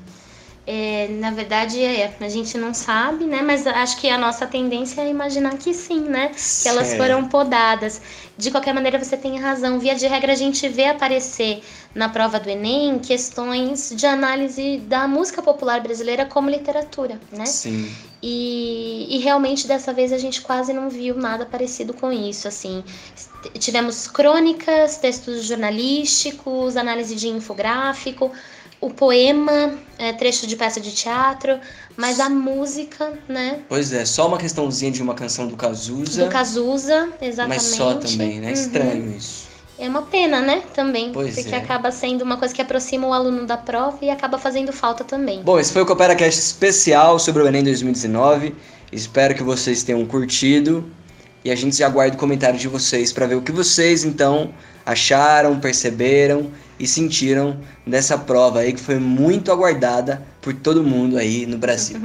É, 0.68 1.08
na 1.10 1.30
verdade, 1.30 1.80
é, 1.80 2.16
a 2.20 2.30
gente 2.30 2.58
não 2.58 2.74
sabe, 2.74 3.26
né? 3.26 3.42
Mas 3.44 3.68
acho 3.68 3.98
que 4.02 4.10
a 4.10 4.18
nossa 4.18 4.48
tendência 4.48 5.02
é 5.02 5.10
imaginar 5.10 5.58
que 5.58 5.74
sim, 5.74 6.02
né? 6.02 6.32
Que 6.62 6.68
elas 6.68 6.96
foram 6.96 7.28
podadas. 7.28 8.02
De 8.36 8.50
qualquer 8.50 8.74
maneira, 8.74 8.98
você 8.98 9.16
tem 9.16 9.40
razão. 9.40 9.78
Via 9.78 9.94
de 9.94 10.08
regra, 10.08 10.34
a 10.34 10.36
gente 10.36 10.68
vê 10.68 10.88
aparecer 10.88 11.62
na 11.94 12.10
prova 12.10 12.40
do 12.40 12.50
Enem 12.50 12.98
questões 12.98 13.94
de 13.96 14.08
análise 14.08 14.78
da 14.80 15.08
música 15.08 15.42
popular 15.42 15.82
brasileira 15.82 16.26
como 16.26 16.50
literatura, 16.50 17.20
né? 17.32 17.46
Sim. 17.46 17.94
E, 18.22 19.06
e 19.16 19.20
realmente 19.20 19.68
dessa 19.68 19.94
vez 19.94 20.12
a 20.12 20.18
gente 20.18 20.42
quase 20.42 20.74
não 20.74 20.90
viu 20.90 21.16
nada 21.16 21.46
parecido 21.46 21.94
com 21.94 22.12
isso, 22.12 22.48
assim. 22.48 22.84
Tivemos 23.60 24.08
crônicas, 24.08 24.98
textos 24.98 25.46
jornalísticos, 25.46 26.76
análise 26.76 27.16
de 27.16 27.28
infográfico, 27.28 28.32
o 28.86 28.94
poema, 28.94 29.74
é, 29.98 30.14
trecho 30.14 30.46
de 30.46 30.56
peça 30.56 30.80
de 30.80 30.92
teatro, 30.92 31.60
mas 31.98 32.20
a 32.20 32.30
música, 32.30 33.14
né? 33.28 33.62
Pois 33.68 33.92
é, 33.92 34.06
só 34.06 34.28
uma 34.28 34.38
questãozinha 34.38 34.92
de 34.92 35.02
uma 35.02 35.16
canção 35.16 35.48
do 35.48 35.56
Cazuza. 35.56 36.26
Do 36.26 36.30
Cazuza, 36.30 37.10
exatamente. 37.22 37.64
Mas 37.64 37.64
só 37.64 37.96
também, 37.96 38.40
né? 38.40 38.48
Uhum. 38.48 38.54
Estranho 38.54 39.18
isso. 39.18 39.46
É 39.78 39.90
uma 39.90 40.04
pena, 40.04 40.40
né? 40.40 40.64
Também. 40.74 41.12
Pois 41.12 41.36
porque 41.36 41.54
é. 41.54 41.58
acaba 41.58 41.92
sendo 41.92 42.22
uma 42.22 42.38
coisa 42.38 42.54
que 42.54 42.62
aproxima 42.62 43.08
o 43.08 43.14
aluno 43.14 43.46
da 43.46 43.58
prova 43.58 43.98
e 44.02 44.10
acaba 44.10 44.38
fazendo 44.38 44.72
falta 44.72 45.04
também. 45.04 45.42
Bom, 45.42 45.60
esse 45.60 45.74
foi 45.74 45.82
o 45.82 45.86
CooperaCast 45.86 46.40
especial 46.40 47.20
sobre 47.20 47.44
o 47.44 47.48
Enem 47.48 47.64
2019. 47.64 48.56
Espero 48.92 49.36
que 49.36 49.44
vocês 49.44 49.84
tenham 49.84 50.06
curtido. 50.06 50.90
E 51.44 51.52
a 51.52 51.56
gente 51.56 51.84
aguarda 51.84 52.16
o 52.16 52.20
comentário 52.20 52.58
de 52.58 52.68
vocês 52.68 53.12
para 53.12 53.28
ver 53.28 53.36
o 53.36 53.42
que 53.42 53.52
vocês, 53.52 54.04
então, 54.04 54.52
acharam, 54.86 55.60
perceberam 55.60 56.50
e 56.80 56.88
sentiram 56.88 57.60
dessa 57.86 58.18
prova 58.18 58.60
aí 58.60 58.74
que 58.74 58.80
foi 58.80 59.00
muito 59.00 59.52
aguardada 59.52 60.22
por 60.42 60.54
todo 60.54 60.84
mundo 60.84 61.18
aí 61.18 61.46
no 61.46 61.58
Brasil. 61.58 61.98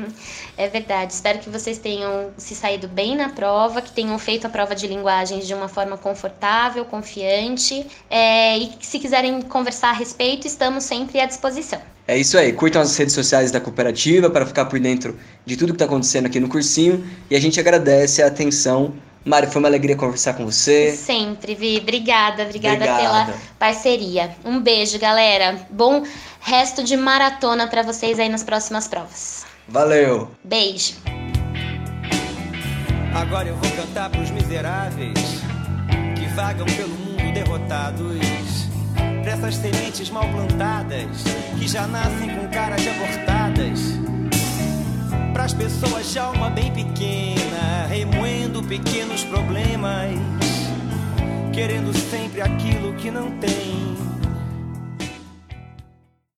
É 0.57 0.69
verdade. 0.69 1.13
Espero 1.13 1.39
que 1.39 1.51
vocês 1.51 1.79
tenham 1.79 2.31
se 2.37 2.55
saído 2.55 2.89
bem 2.89 3.17
na 3.17 3.31
prova, 3.31 3.83
que 3.83 3.93
tenham 3.93 4.19
feito 4.19 4.47
a 4.47 4.51
prova 4.51 4.75
de 4.75 4.87
linguagens 4.87 5.47
de 5.47 5.55
uma 5.55 5.69
forma 5.69 5.97
confortável, 5.97 6.85
confiante. 6.85 7.87
É, 8.09 8.59
e 8.59 8.73
se 8.81 8.99
quiserem 8.99 9.41
conversar 9.43 9.91
a 9.91 9.93
respeito, 9.93 10.47
estamos 10.47 10.85
sempre 10.85 11.21
à 11.21 11.27
disposição. 11.27 11.81
É 12.07 12.19
isso 12.19 12.37
aí. 12.37 12.53
Curtam 12.53 12.83
as 12.83 12.97
redes 12.97 13.15
sociais 13.15 13.51
da 13.51 13.61
cooperativa 13.61 14.29
para 14.29 14.45
ficar 14.45 14.65
por 14.67 14.81
dentro 14.81 15.19
de 15.47 15.57
tudo 15.57 15.73
que 15.73 15.77
está 15.77 15.85
acontecendo 15.85 16.27
aqui 16.27 16.41
no 16.41 16.49
cursinho. 16.49 17.05
E 17.31 17.37
a 17.37 17.41
gente 17.41 17.61
agradece 17.61 18.23
a 18.23 18.27
atenção 18.27 18.95
Mari, 19.25 19.49
foi 19.49 19.61
uma 19.61 19.69
alegria 19.69 19.97
conversar 19.97 20.35
com 20.35 20.45
você. 20.47 20.93
Sempre, 20.97 21.55
Vi. 21.55 21.79
Obrigada, 21.79 22.45
obrigada 22.45 22.77
Obrigado. 22.77 23.27
pela 23.27 23.39
parceria. 23.59 24.35
Um 24.45 24.61
beijo, 24.61 24.99
galera. 24.99 25.67
Bom 25.71 26.03
resto 26.41 26.83
de 26.83 26.97
maratona 26.97 27.67
para 27.67 27.83
vocês 27.83 28.19
aí 28.19 28.29
nas 28.29 28.43
próximas 28.43 28.89
provas. 28.89 29.45
Valeu. 29.69 30.31
Beijo. 30.43 30.95
Agora 33.15 33.49
eu 33.49 33.57
vou 33.57 33.71
cantar 33.73 34.09
pros 34.09 34.31
miseráveis 34.31 35.19
que 36.17 36.27
vagam 36.35 36.67
pelo 36.67 36.89
mundo 36.89 37.33
derrotados. 37.35 38.19
Pra 39.23 39.33
essas 39.33 39.57
sementes 39.57 40.09
mal 40.09 40.27
plantadas 40.31 41.25
que 41.59 41.69
já 41.69 41.87
nascem 41.87 42.35
com 42.35 42.49
cara 42.49 42.77
de 42.77 42.89
abortadas 42.89 44.00
pras 45.33 45.53
pessoas 45.53 46.11
de 46.13 46.19
alma 46.19 46.51
bem 46.51 46.73
pequena, 46.73 47.87
remoendo 47.89 48.63
pequenos 48.63 49.25
problemas, 49.25 50.11
querendo 51.53 51.93
sempre 51.97 52.41
aquilo 52.41 52.95
que 52.95 53.11
não 53.11 53.31
tem. 53.39 54.10